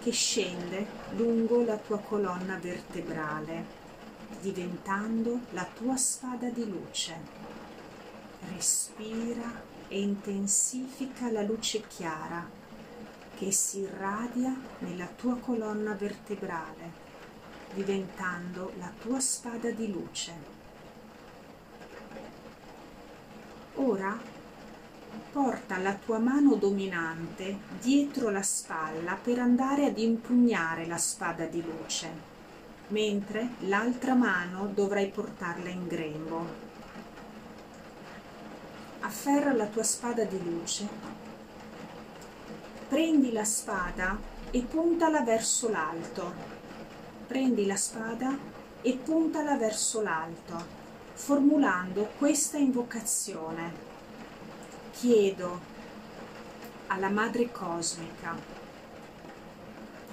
che 0.00 0.10
scende 0.10 0.86
lungo 1.12 1.64
la 1.64 1.78
tua 1.78 1.98
colonna 1.98 2.58
vertebrale, 2.58 3.64
diventando 4.42 5.40
la 5.52 5.66
tua 5.74 5.96
spada 5.96 6.50
di 6.50 6.68
luce. 6.68 7.16
Respira 8.52 9.62
e 9.88 9.98
intensifica 9.98 11.30
la 11.30 11.40
luce 11.40 11.82
chiara 11.86 12.46
che 13.34 13.50
si 13.50 13.78
irradia 13.78 14.54
nella 14.80 15.06
tua 15.06 15.36
colonna 15.36 15.94
vertebrale, 15.94 16.92
diventando 17.72 18.72
la 18.76 18.92
tua 19.00 19.20
spada 19.20 19.70
di 19.70 19.90
luce. 19.90 20.59
Ora 23.82 24.14
porta 25.32 25.78
la 25.78 25.94
tua 25.94 26.18
mano 26.18 26.54
dominante 26.56 27.60
dietro 27.80 28.28
la 28.28 28.42
spalla 28.42 29.14
per 29.14 29.38
andare 29.38 29.86
ad 29.86 29.96
impugnare 29.96 30.86
la 30.86 30.98
spada 30.98 31.46
di 31.46 31.64
luce, 31.64 32.10
mentre 32.88 33.52
l'altra 33.60 34.12
mano 34.12 34.66
dovrai 34.66 35.08
portarla 35.08 35.70
in 35.70 35.86
grembo. 35.86 36.46
Afferra 39.00 39.54
la 39.54 39.66
tua 39.66 39.82
spada 39.82 40.24
di 40.24 40.44
luce, 40.44 40.86
prendi 42.86 43.32
la 43.32 43.44
spada 43.44 44.18
e 44.50 44.60
puntala 44.60 45.22
verso 45.22 45.70
l'alto. 45.70 46.34
Prendi 47.26 47.64
la 47.64 47.76
spada 47.76 48.36
e 48.82 48.92
puntala 49.02 49.56
verso 49.56 50.02
l'alto, 50.02 50.79
formulando 51.20 52.08
questa 52.16 52.56
invocazione. 52.56 53.74
Chiedo 54.90 55.60
alla 56.86 57.10
Madre 57.10 57.52
Cosmica 57.52 58.34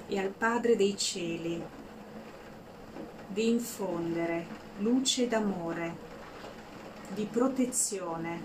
e 0.06 0.18
al 0.18 0.28
Padre 0.28 0.76
dei 0.76 0.98
Cieli 0.98 1.64
di 3.26 3.48
infondere 3.48 4.46
luce 4.80 5.26
d'amore, 5.26 5.96
di 7.14 7.24
protezione 7.24 8.40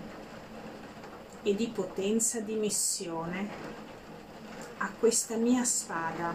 e 1.42 1.54
di 1.54 1.68
potenza 1.68 2.40
di 2.40 2.54
missione 2.54 3.48
a 4.78 4.90
questa 4.98 5.36
mia 5.36 5.64
spada 5.64 6.34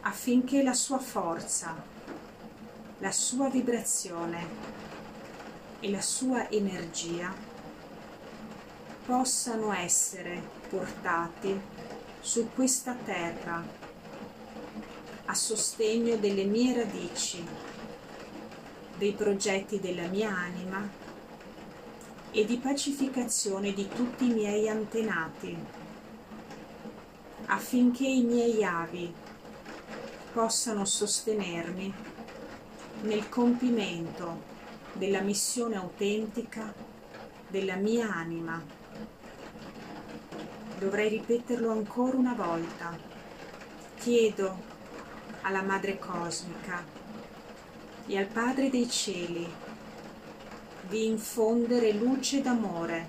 affinché 0.00 0.64
la 0.64 0.74
sua 0.74 0.98
forza, 0.98 1.89
la 3.00 3.12
sua 3.12 3.48
vibrazione 3.48 4.46
e 5.80 5.90
la 5.90 6.02
sua 6.02 6.50
energia 6.50 7.34
possano 9.06 9.72
essere 9.72 10.42
portati 10.68 11.58
su 12.20 12.50
questa 12.54 12.94
terra 12.94 13.64
a 15.24 15.34
sostegno 15.34 16.16
delle 16.16 16.44
mie 16.44 16.76
radici, 16.76 17.42
dei 18.98 19.12
progetti 19.12 19.80
della 19.80 20.06
mia 20.08 20.36
anima 20.36 20.86
e 22.32 22.44
di 22.44 22.58
pacificazione 22.58 23.72
di 23.72 23.88
tutti 23.88 24.26
i 24.26 24.34
miei 24.34 24.68
antenati, 24.68 25.56
affinché 27.46 28.06
i 28.06 28.22
miei 28.24 28.62
avi 28.62 29.10
possano 30.34 30.84
sostenermi 30.84 32.09
nel 33.02 33.28
compimento 33.28 34.42
della 34.92 35.20
missione 35.20 35.76
autentica 35.76 36.72
della 37.48 37.76
mia 37.76 38.12
anima 38.14 38.62
dovrei 40.78 41.08
ripeterlo 41.10 41.70
ancora 41.70 42.16
una 42.16 42.34
volta. 42.34 42.96
Chiedo 43.96 44.68
alla 45.42 45.62
Madre 45.62 45.98
Cosmica 45.98 46.82
e 48.06 48.18
al 48.18 48.26
Padre 48.26 48.70
dei 48.70 48.88
Cieli 48.88 49.46
di 50.88 51.06
infondere 51.06 51.92
luce 51.92 52.40
d'amore, 52.40 53.08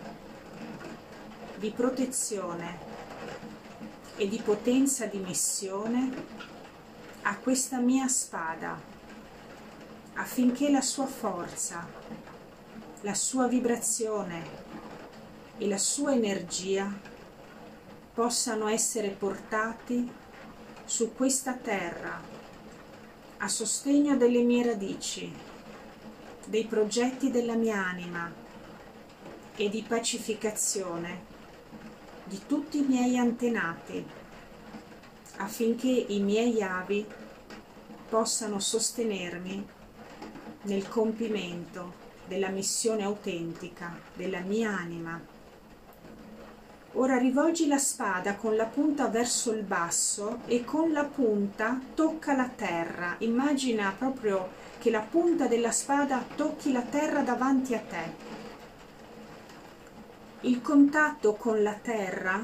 di 1.55 1.71
protezione 1.71 2.89
e 4.17 4.27
di 4.27 4.37
potenza 4.39 5.05
di 5.05 5.17
missione 5.19 6.25
a 7.23 7.37
questa 7.37 7.79
mia 7.79 8.07
spada, 8.07 8.90
affinché 10.21 10.69
la 10.69 10.81
sua 10.81 11.07
forza, 11.07 11.83
la 13.01 13.15
sua 13.15 13.47
vibrazione 13.47 14.43
e 15.57 15.67
la 15.67 15.79
sua 15.79 16.13
energia 16.13 16.95
possano 18.13 18.67
essere 18.67 19.09
portati 19.09 20.09
su 20.85 21.15
questa 21.15 21.53
terra 21.53 22.21
a 23.37 23.47
sostegno 23.47 24.15
delle 24.15 24.43
mie 24.43 24.63
radici, 24.63 25.33
dei 26.45 26.65
progetti 26.65 27.31
della 27.31 27.55
mia 27.55 27.83
anima 27.83 28.31
e 29.55 29.69
di 29.69 29.83
pacificazione 29.87 31.25
di 32.25 32.41
tutti 32.45 32.77
i 32.77 32.85
miei 32.85 33.17
antenati, 33.17 34.05
affinché 35.37 35.89
i 35.89 36.19
miei 36.19 36.61
avi 36.61 37.03
possano 38.07 38.59
sostenermi 38.59 39.79
nel 40.63 40.87
compimento 40.87 41.93
della 42.27 42.49
missione 42.49 43.03
autentica 43.03 43.99
della 44.13 44.39
mia 44.39 44.77
anima 44.77 45.39
Ora 46.95 47.17
rivolgi 47.17 47.67
la 47.67 47.77
spada 47.77 48.35
con 48.35 48.57
la 48.57 48.65
punta 48.65 49.07
verso 49.07 49.53
il 49.53 49.63
basso 49.63 50.39
e 50.45 50.65
con 50.65 50.91
la 50.91 51.05
punta 51.05 51.79
tocca 51.93 52.35
la 52.35 52.49
terra. 52.53 53.15
Immagina 53.19 53.95
proprio 53.97 54.49
che 54.77 54.89
la 54.89 54.99
punta 54.99 55.47
della 55.47 55.71
spada 55.71 56.21
tocchi 56.35 56.73
la 56.73 56.81
terra 56.81 57.21
davanti 57.21 57.75
a 57.75 57.79
te. 57.79 58.13
Il 60.41 60.61
contatto 60.61 61.35
con 61.35 61.63
la 61.63 61.75
terra 61.81 62.43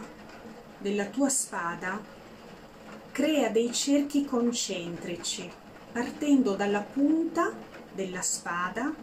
della 0.77 1.05
tua 1.07 1.27
spada 1.27 1.99
crea 3.11 3.49
dei 3.49 3.73
cerchi 3.73 4.23
concentrici 4.23 5.51
partendo 5.91 6.55
dalla 6.55 6.81
punta 6.81 7.51
della 7.93 8.21
spada 8.21 8.93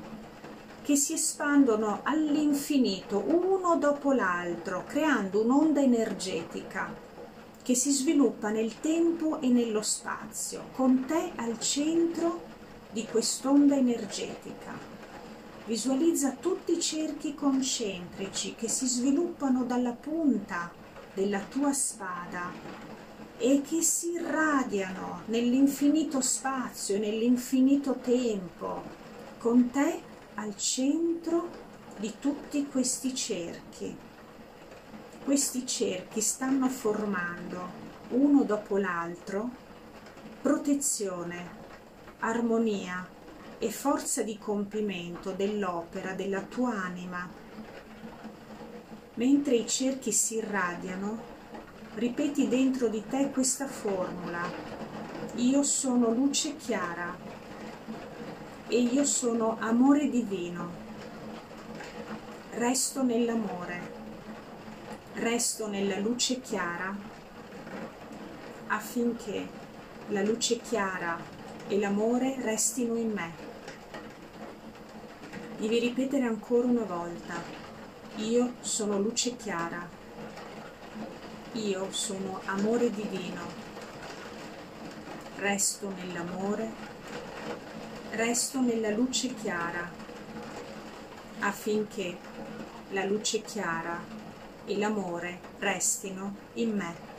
che 0.83 0.97
si 0.97 1.15
espandono 1.15 2.01
all'infinito 2.03 3.19
uno 3.19 3.77
dopo 3.77 4.13
l'altro, 4.13 4.85
creando 4.87 5.43
un'onda 5.43 5.81
energetica 5.81 6.93
che 7.63 7.75
si 7.75 7.91
sviluppa 7.91 8.51
nel 8.51 8.81
tempo 8.81 9.41
e 9.41 9.49
nello 9.49 9.81
spazio, 9.81 10.69
con 10.73 11.07
te 11.07 11.33
al 11.37 11.59
centro 11.59 12.43
di 12.91 13.07
quest'onda 13.07 13.75
energetica. 13.75 14.73
Visualizza 15.65 16.37
tutti 16.39 16.77
i 16.77 16.81
cerchi 16.81 17.35
concentrici 17.35 18.55
che 18.55 18.69
si 18.69 18.87
sviluppano 18.87 19.65
dalla 19.65 19.93
punta 19.93 20.71
della 21.15 21.41
tua 21.49 21.73
spada 21.73 22.53
e 23.45 23.61
che 23.61 23.83
si 23.83 24.13
irradiano 24.13 25.21
nell'infinito 25.27 26.23
spazio, 26.23 26.99
nell'infinito 26.99 27.97
tempo, 27.97 28.83
con 29.37 29.69
te 29.69 30.01
al 30.37 30.57
centro 30.57 31.51
di 31.99 32.15
tutti 32.19 32.67
questi 32.67 33.15
cerchi. 33.15 33.95
Questi 35.23 35.67
cerchi 35.67 36.23
stanno 36.23 36.71
formando 36.71 37.69
uno 38.13 38.45
dopo 38.45 38.79
l'altro 38.79 39.51
protezione, 40.41 41.47
armonia 42.21 43.07
e 43.59 43.71
forza 43.71 44.23
di 44.23 44.39
compimento 44.39 45.33
dell'opera 45.33 46.15
della 46.15 46.41
tua 46.41 46.83
anima. 46.83 47.29
Mentre 49.17 49.55
i 49.57 49.69
cerchi 49.69 50.13
si 50.13 50.37
irradiano, 50.37 51.34
ripeti 51.95 52.49
dentro 52.49 52.89
di 52.89 53.05
te 53.09 53.31
questa 53.31 53.67
formula. 53.69 54.51
Io 55.37 55.63
sono 55.63 56.11
luce 56.11 56.57
chiara 56.57 57.17
e 58.67 58.81
io 58.81 59.05
sono 59.05 59.57
amore 59.61 60.11
divino. 60.11 60.83
Resto 62.51 63.03
nell'amore, 63.03 63.93
resto 65.15 65.69
nella 65.69 65.99
luce 65.99 66.41
chiara 66.41 66.97
affinché 68.69 69.47
la 70.09 70.23
luce 70.23 70.59
chiara 70.59 71.19
e 71.69 71.79
l'amore 71.79 72.37
restino 72.41 72.97
in 72.97 73.13
me. 73.13 73.53
Devi 75.59 75.79
ripetere 75.79 76.25
ancora 76.25 76.67
una 76.67 76.83
volta. 76.83 77.63
Io 78.17 78.55
sono 78.61 78.99
luce 79.01 79.37
chiara 79.37 79.94
io 81.55 81.93
sono 81.93 82.41
amore 82.47 82.91
divino, 82.91 83.43
resto 85.37 85.93
nell'amore, 85.97 86.71
resto 88.11 88.61
nella 88.61 88.91
luce 88.91 89.35
chiara, 89.35 89.91
affinché 91.41 92.17
la 92.91 93.05
luce 93.05 93.43
chiara 93.43 94.01
e 94.65 94.77
l'amore 94.77 95.41
restino 95.59 96.37
in 96.55 96.75
me. 96.75 97.13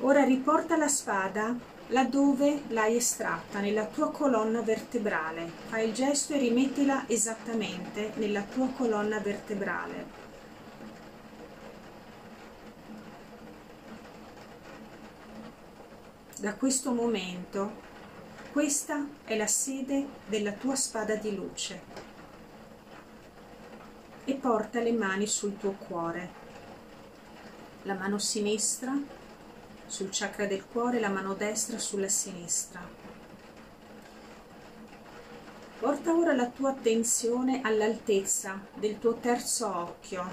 Ora 0.00 0.24
riporta 0.24 0.76
la 0.76 0.88
spada 0.88 1.56
laddove 1.88 2.62
l'hai 2.68 2.96
estratta, 2.96 3.60
nella 3.60 3.86
tua 3.86 4.10
colonna 4.10 4.60
vertebrale. 4.60 5.50
Fai 5.68 5.88
il 5.88 5.94
gesto 5.94 6.34
e 6.34 6.38
rimettila 6.38 7.04
esattamente 7.06 8.12
nella 8.16 8.42
tua 8.42 8.68
colonna 8.68 9.18
vertebrale. 9.20 10.27
Da 16.40 16.54
questo 16.54 16.92
momento 16.92 17.86
questa 18.52 19.04
è 19.24 19.36
la 19.36 19.48
sede 19.48 20.06
della 20.26 20.52
tua 20.52 20.76
spada 20.76 21.16
di 21.16 21.34
luce 21.34 21.82
e 24.24 24.34
porta 24.34 24.80
le 24.80 24.92
mani 24.92 25.26
sul 25.26 25.56
tuo 25.56 25.72
cuore. 25.72 26.46
La 27.82 27.94
mano 27.94 28.18
sinistra 28.18 28.96
sul 29.86 30.10
chakra 30.12 30.46
del 30.46 30.64
cuore 30.64 31.00
la 31.00 31.08
mano 31.08 31.34
destra 31.34 31.78
sulla 31.78 32.08
sinistra. 32.08 32.86
Porta 35.80 36.12
ora 36.12 36.34
la 36.34 36.46
tua 36.46 36.70
attenzione 36.70 37.62
all'altezza 37.62 38.64
del 38.74 39.00
tuo 39.00 39.14
terzo 39.14 39.74
occhio. 39.74 40.24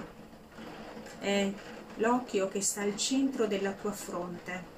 È 1.19 1.51
l'occhio 1.95 2.47
che 2.47 2.61
sta 2.61 2.81
al 2.81 2.95
centro 2.95 3.47
della 3.47 3.71
tua 3.71 3.91
fronte 3.91 4.74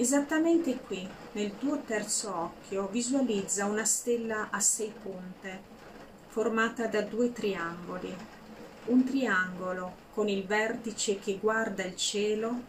Esattamente 0.00 0.78
qui, 0.78 1.06
nel 1.32 1.58
tuo 1.58 1.82
terzo 1.82 2.34
occhio, 2.34 2.88
visualizza 2.88 3.66
una 3.66 3.84
stella 3.84 4.48
a 4.48 4.58
sei 4.58 4.90
punte, 4.90 5.60
formata 6.28 6.86
da 6.86 7.02
due 7.02 7.32
triangoli. 7.32 8.10
Un 8.86 9.04
triangolo 9.04 9.92
con 10.14 10.30
il 10.30 10.46
vertice 10.46 11.18
che 11.18 11.36
guarda 11.38 11.84
il 11.84 11.96
cielo, 11.96 12.62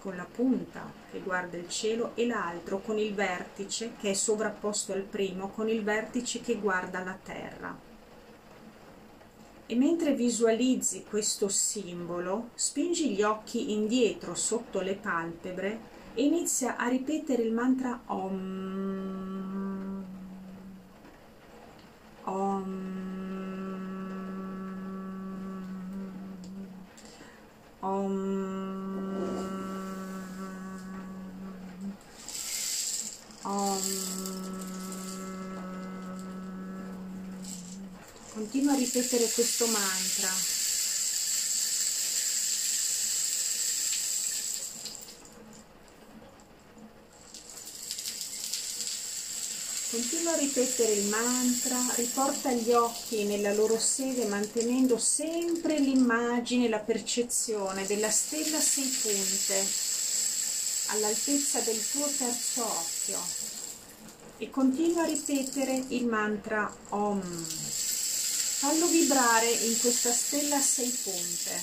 con 0.00 0.16
la 0.16 0.26
punta 0.30 0.82
che 1.10 1.20
guarda 1.20 1.56
il 1.56 1.70
cielo, 1.70 2.10
e 2.14 2.26
l'altro 2.26 2.80
con 2.80 2.98
il 2.98 3.14
vertice 3.14 3.92
che 3.98 4.10
è 4.10 4.14
sovrapposto 4.14 4.92
al 4.92 5.00
primo, 5.00 5.48
con 5.48 5.70
il 5.70 5.82
vertice 5.82 6.42
che 6.42 6.56
guarda 6.56 7.02
la 7.02 7.18
terra. 7.22 7.74
E 9.64 9.74
mentre 9.76 10.12
visualizzi 10.12 11.04
questo 11.08 11.48
simbolo, 11.48 12.50
spingi 12.52 13.14
gli 13.14 13.22
occhi 13.22 13.72
indietro 13.72 14.34
sotto 14.34 14.80
le 14.80 14.94
palpebre 14.96 15.92
e 16.14 16.22
inizia 16.22 16.76
a 16.76 16.88
ripetere 16.88 17.42
il 17.42 17.52
mantra 17.52 18.00
Om. 18.06 19.34
Om. 22.24 22.92
Om. 27.80 28.14
Om. 33.42 33.80
Continua 38.32 38.72
a 38.72 38.76
ripetere 38.76 39.28
questo 39.34 39.66
mantra. 39.66 40.53
Continua 49.94 50.32
a 50.32 50.38
ripetere 50.38 50.90
il 50.90 51.06
mantra, 51.06 51.76
riporta 51.94 52.50
gli 52.50 52.72
occhi 52.72 53.22
nella 53.26 53.54
loro 53.54 53.78
sede 53.78 54.26
mantenendo 54.26 54.98
sempre 54.98 55.78
l'immagine, 55.78 56.68
la 56.68 56.80
percezione 56.80 57.86
della 57.86 58.10
stella 58.10 58.58
sei 58.58 58.88
punte 58.88 59.64
all'altezza 60.88 61.60
del 61.60 61.80
tuo 61.92 62.08
terzo 62.08 62.64
occhio 62.64 63.20
e 64.38 64.50
continua 64.50 65.04
a 65.04 65.06
ripetere 65.06 65.84
il 65.90 66.06
mantra 66.06 66.76
Om. 66.88 67.22
Fallo 67.22 68.88
vibrare 68.88 69.48
in 69.48 69.78
questa 69.78 70.10
stella 70.10 70.58
sei 70.58 70.90
punte. 71.04 71.62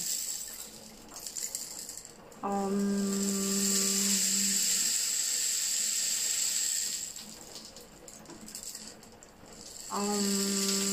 Om. 2.40 3.71
Um, 9.94 10.91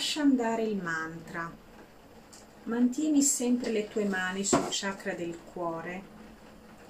lascia 0.00 0.22
andare 0.22 0.62
il 0.62 0.82
mantra. 0.82 1.52
Mantieni 2.62 3.22
sempre 3.22 3.70
le 3.70 3.86
tue 3.86 4.06
mani 4.06 4.44
sul 4.44 4.66
chakra 4.70 5.12
del 5.12 5.38
cuore 5.52 6.02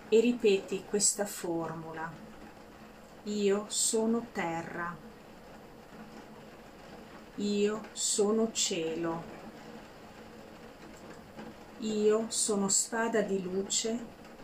e 0.09 0.21
ripeti 0.21 0.85
questa 0.89 1.27
formula. 1.27 2.09
Io 3.25 3.65
sono 3.67 4.29
terra. 4.31 4.97
Io 7.35 7.81
sono 7.91 8.53
cielo. 8.53 9.25
Io 11.79 12.27
sono 12.29 12.69
spada 12.69 13.23
di 13.23 13.43
luce 13.43 13.99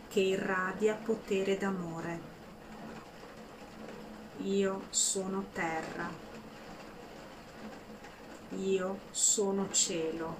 che 0.09 0.19
irradia 0.19 0.95
potere 0.95 1.55
d'amore. 1.55 2.19
Io 4.39 4.81
sono 4.89 5.45
terra 5.53 6.26
io 8.51 8.99
sono 9.11 9.69
cielo. 9.71 10.35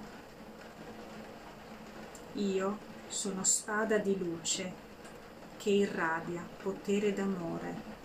Io 2.34 2.78
sono 3.08 3.44
spada 3.44 3.98
di 3.98 4.16
luce 4.16 4.86
che 5.58 5.70
irradia 5.70 6.46
potere 6.62 7.12
d'amore. 7.12 7.96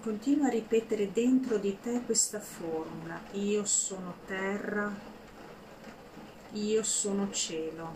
Continua 0.00 0.46
a 0.46 0.50
ripetere 0.50 1.12
dentro 1.12 1.58
di 1.58 1.78
te 1.78 2.02
questa 2.06 2.40
formula. 2.40 3.20
Io 3.32 3.64
sono 3.66 4.14
terra, 4.26 4.90
io 6.52 6.82
sono 6.82 7.30
cielo, 7.30 7.94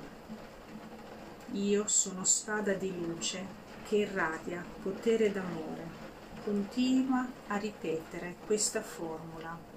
io 1.53 1.89
sono 1.89 2.25
spada 2.25 2.75
di 2.75 2.93
luce 2.95 3.63
che 3.89 3.97
irradia 3.97 4.63
potere 4.83 5.33
d'amore. 5.33 6.03
Continua 6.45 7.27
a 7.47 7.57
ripetere 7.57 8.37
questa 8.45 8.83
formula. 8.83 9.74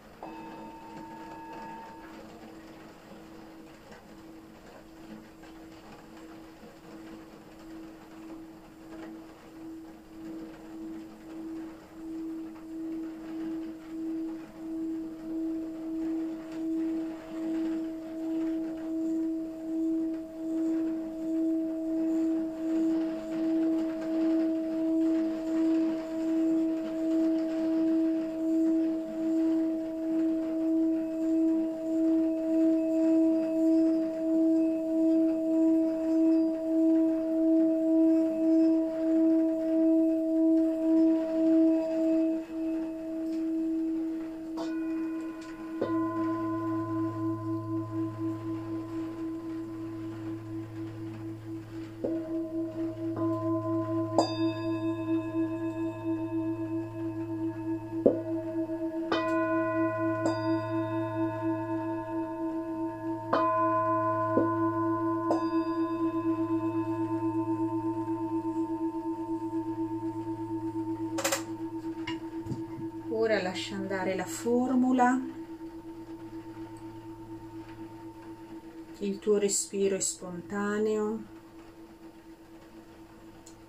Spontaneo 80.18 81.24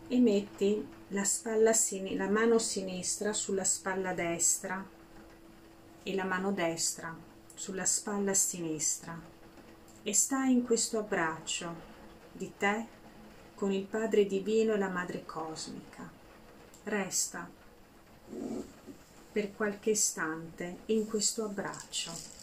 e 0.09 0.19
metti 0.19 0.89
la, 1.09 1.23
spalla 1.23 1.73
la 2.17 2.29
mano 2.31 2.59
sinistra 2.59 3.35
sulla 3.35 3.65
spalla 3.65 4.15
destra 4.15 4.83
e 6.03 6.15
la 6.15 6.25
mano 6.25 6.51
destra 6.53 7.15
sulla 7.53 7.85
spalla 7.85 8.33
sinistra 8.33 9.21
e 10.03 10.15
stai 10.15 10.53
in 10.53 10.65
questo 10.65 11.01
abbraccio 11.01 11.75
di 12.33 12.51
te 12.57 12.87
con 13.55 13.71
il 13.71 13.85
Padre 13.85 14.25
Divino 14.25 14.73
e 14.73 14.79
la 14.79 14.89
Madre 14.89 15.27
Cosmica. 15.27 16.11
Resta 16.85 17.47
per 19.33 19.53
qualche 19.55 19.91
istante 19.91 20.79
in 20.87 21.07
questo 21.07 21.45
abbraccio. 21.45 22.38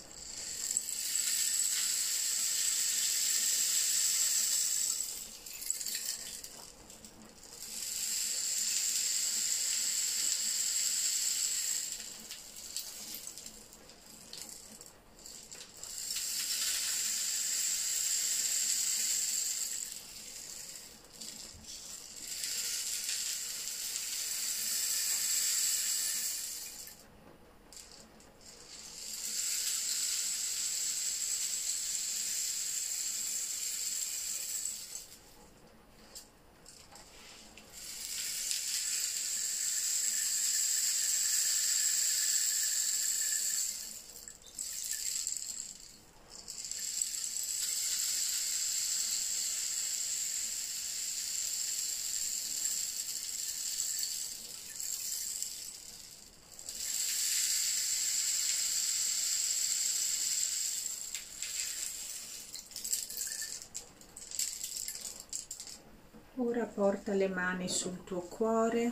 Ora 66.65 66.73
porta 66.73 67.13
le 67.13 67.27
mani 67.27 67.69
sul 67.69 68.03
tuo 68.03 68.21
cuore, 68.21 68.91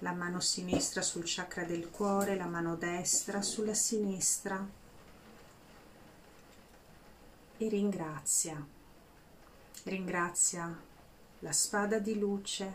la 0.00 0.12
mano 0.12 0.40
sinistra 0.40 1.00
sul 1.00 1.22
chakra 1.24 1.64
del 1.64 1.88
cuore, 1.88 2.36
la 2.36 2.44
mano 2.44 2.76
destra 2.76 3.40
sulla 3.40 3.72
sinistra 3.72 4.62
e 7.56 7.68
ringrazia. 7.68 8.62
Ringrazia 9.84 10.78
la 11.38 11.52
spada 11.52 11.98
di 11.98 12.18
luce 12.18 12.72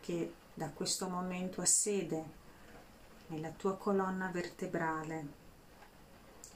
che 0.00 0.34
da 0.52 0.68
questo 0.68 1.08
momento 1.08 1.62
ha 1.62 1.66
sede 1.66 2.24
nella 3.28 3.50
tua 3.50 3.78
colonna 3.78 4.28
vertebrale. 4.28 5.26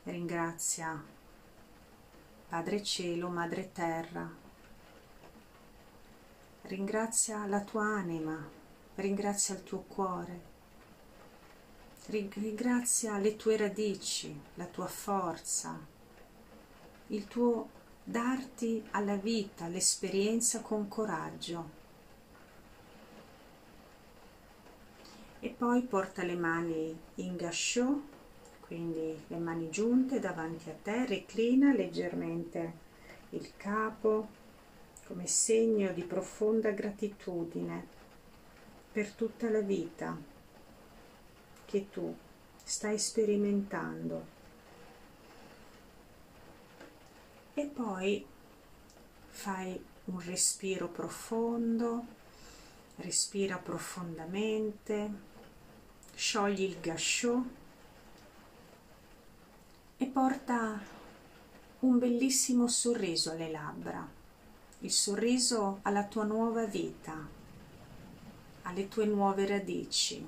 Ringrazia 0.03 1.03
Padre 2.47 2.83
Cielo, 2.83 3.31
Madre 3.31 3.73
Terra, 3.73 4.50
ringrazia 6.63 7.47
la 7.47 7.61
tua 7.63 7.85
anima, 7.85 8.49
ringrazia 8.97 9.55
il 9.55 9.63
tuo 9.63 9.85
cuore, 9.87 10.41
ringrazia 12.07 13.19
le 13.19 13.37
tue 13.37 13.57
radici, 13.57 14.39
la 14.55 14.67
tua 14.67 14.87
forza, 14.87 15.79
il 17.09 17.27
tuo 17.27 17.69
darti 18.05 18.87
alla 18.91 19.17
vita, 19.17 19.67
l'esperienza 19.67 20.61
con 20.61 20.89
coraggio. 20.89 21.79
E 25.41 25.49
poi 25.49 25.83
porta 25.83 26.23
le 26.23 26.37
mani 26.37 26.99
in 27.17 27.37
gasciò, 27.37 27.99
quindi 28.61 29.25
le 29.27 29.39
mani 29.39 29.71
giunte 29.71 30.19
davanti 30.19 30.69
a 30.69 30.75
te, 30.75 31.07
reclina 31.07 31.73
leggermente 31.73 32.89
il 33.31 33.57
capo, 33.57 34.29
come 35.11 35.27
segno 35.27 35.91
di 35.93 36.05
profonda 36.05 36.71
gratitudine 36.71 37.85
per 38.93 39.11
tutta 39.11 39.51
la 39.51 39.61
vita 39.61 40.17
che 41.65 41.91
tu 41.91 42.17
stai 42.63 42.97
sperimentando. 42.97 44.25
E 47.55 47.65
poi 47.65 48.25
fai 49.27 49.85
un 50.05 50.21
respiro 50.21 50.87
profondo, 50.87 52.05
respira 52.99 53.59
profondamente, 53.59 55.13
sciogli 56.15 56.63
il 56.63 56.79
gasciò 56.79 57.43
e 59.97 60.07
porta 60.07 60.81
un 61.81 61.99
bellissimo 61.99 62.69
sorriso 62.69 63.33
alle 63.33 63.51
labbra 63.51 64.19
il 64.81 64.91
sorriso 64.91 65.81
alla 65.83 66.05
tua 66.05 66.25
nuova 66.25 66.65
vita, 66.65 67.15
alle 68.63 68.89
tue 68.89 69.05
nuove 69.05 69.47
radici. 69.47 70.25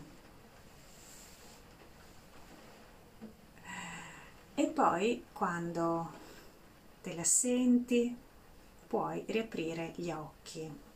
E 4.54 4.66
poi 4.66 5.24
quando 5.32 6.12
te 7.02 7.14
la 7.14 7.24
senti 7.24 8.14
puoi 8.86 9.24
riaprire 9.26 9.92
gli 9.96 10.10
occhi. 10.10 10.91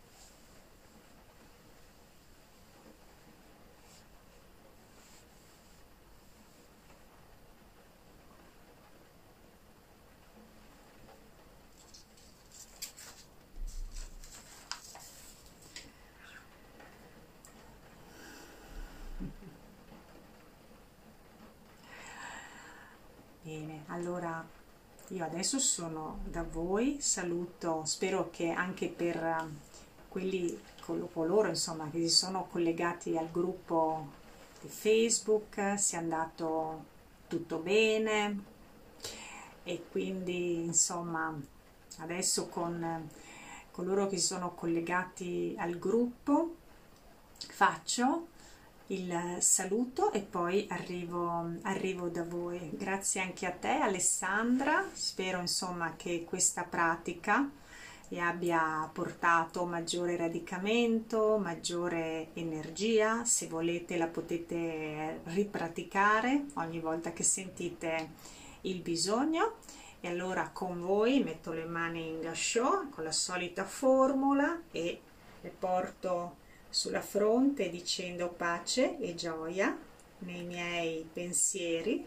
Bene, 23.43 23.85
allora 23.87 24.45
io 25.09 25.25
adesso 25.25 25.59
sono 25.61 26.19
da 26.25 26.43
voi, 26.43 27.01
saluto, 27.01 27.85
spero 27.85 28.29
che 28.31 28.51
anche 28.51 28.89
per 28.89 29.17
ehm, 29.17 29.59
quelli, 30.09 30.61
coloro 31.12 31.49
insomma, 31.49 31.89
che 31.91 32.01
si 32.01 32.09
sono 32.09 32.49
collegati 32.51 33.17
al 33.17 33.31
gruppo 33.31 34.09
di 34.61 34.69
Facebook 34.69 35.79
sia 35.79 35.99
andato 35.99 36.85
tutto 37.29 37.59
bene. 37.59 38.55
E 39.62 39.85
quindi 39.91 40.64
insomma 40.64 41.35
adesso 41.99 42.49
con 42.49 43.09
coloro 43.71 44.09
che 44.09 44.17
si 44.19 44.27
sono 44.27 44.55
collegati 44.55 45.55
al 45.59 45.79
gruppo 45.79 46.55
faccio 47.39 48.29
il 48.89 49.37
saluto 49.41 50.12
e 50.12 50.20
poi 50.20 50.66
arrivo, 50.70 51.53
arrivo 51.62 52.09
da 52.09 52.22
voi. 52.22 52.70
Grazie 52.72 53.20
anche 53.20 53.47
a 53.47 53.51
te 53.51 53.68
Alessandra, 53.68 54.89
spero 54.93 55.41
insomma 55.41 55.95
che 55.97 56.24
questa 56.24 56.62
pratica 56.62 57.51
vi 58.09 58.20
abbia 58.20 58.89
portato 58.93 59.64
maggiore 59.64 60.16
radicamento, 60.16 61.39
maggiore 61.39 62.28
energia, 62.34 63.24
se 63.24 63.49
volete 63.49 63.97
la 63.97 64.07
potete 64.07 65.22
ripraticare 65.24 66.45
ogni 66.55 66.78
volta 66.78 67.12
che 67.12 67.24
sentite 67.24 68.11
il 68.62 68.80
bisogno. 68.80 69.55
E 70.01 70.09
allora 70.09 70.51
con 70.53 70.80
voi 70.80 71.24
metto 71.24 71.51
le 71.51 71.64
mani 71.64 72.07
in 72.07 72.20
gasciò 72.20 72.87
con 72.91 73.03
la 73.03 73.11
solita 73.11 73.64
formula 73.64 74.61
e 74.70 75.01
le 75.41 75.49
porto 75.49 76.45
sulla 76.77 77.01
fronte 77.01 77.70
dicendo 77.70 78.29
pace 78.29 78.99
e 78.99 79.14
gioia 79.14 79.74
nei 80.18 80.43
miei 80.43 81.09
pensieri, 81.11 82.07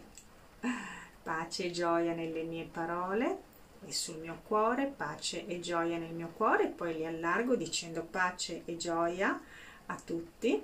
pace 1.24 1.64
e 1.64 1.70
gioia 1.72 2.14
nelle 2.14 2.44
mie 2.44 2.68
parole 2.70 3.38
e 3.84 3.92
sul 3.92 4.18
mio 4.18 4.42
cuore, 4.46 4.86
pace 4.86 5.44
e 5.48 5.58
gioia 5.58 5.98
nel 5.98 6.14
mio 6.14 6.30
cuore, 6.36 6.68
poi 6.68 6.94
li 6.94 7.04
allargo 7.04 7.56
dicendo 7.56 8.04
pace 8.08 8.62
e 8.64 8.76
gioia 8.76 9.40
a 9.86 10.00
tutti. 10.04 10.62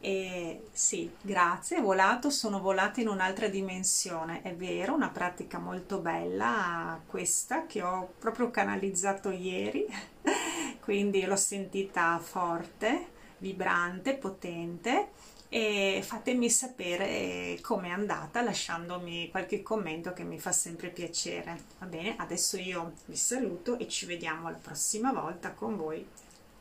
E 0.00 0.62
sì, 0.72 1.08
grazie, 1.20 1.80
volato, 1.80 2.30
sono 2.30 2.58
volata 2.58 3.00
in 3.00 3.06
un'altra 3.06 3.46
dimensione, 3.46 4.42
è 4.42 4.52
vero, 4.56 4.94
una 4.94 5.10
pratica 5.10 5.60
molto 5.60 5.98
bella 5.98 7.00
questa 7.06 7.66
che 7.66 7.82
ho 7.82 8.14
proprio 8.18 8.50
canalizzato 8.50 9.30
ieri, 9.30 9.86
quindi 10.82 11.24
l'ho 11.24 11.36
sentita 11.36 12.18
forte 12.18 13.12
vibrante, 13.44 14.14
potente 14.14 15.10
e 15.50 16.00
fatemi 16.02 16.48
sapere 16.48 17.58
com'è 17.60 17.90
andata 17.90 18.40
lasciandomi 18.40 19.28
qualche 19.30 19.62
commento 19.62 20.14
che 20.14 20.24
mi 20.24 20.40
fa 20.40 20.50
sempre 20.50 20.88
piacere. 20.88 21.60
Va 21.78 21.86
bene, 21.86 22.16
adesso 22.16 22.56
io 22.56 22.94
vi 23.04 23.16
saluto 23.16 23.78
e 23.78 23.86
ci 23.86 24.06
vediamo 24.06 24.48
la 24.48 24.56
prossima 24.56 25.12
volta 25.12 25.52
con 25.52 25.76
voi. 25.76 26.04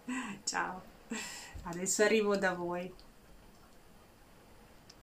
Ciao, 0.44 0.82
adesso 1.64 2.04
arrivo 2.04 2.36
da 2.36 2.54
voi. 2.54 3.03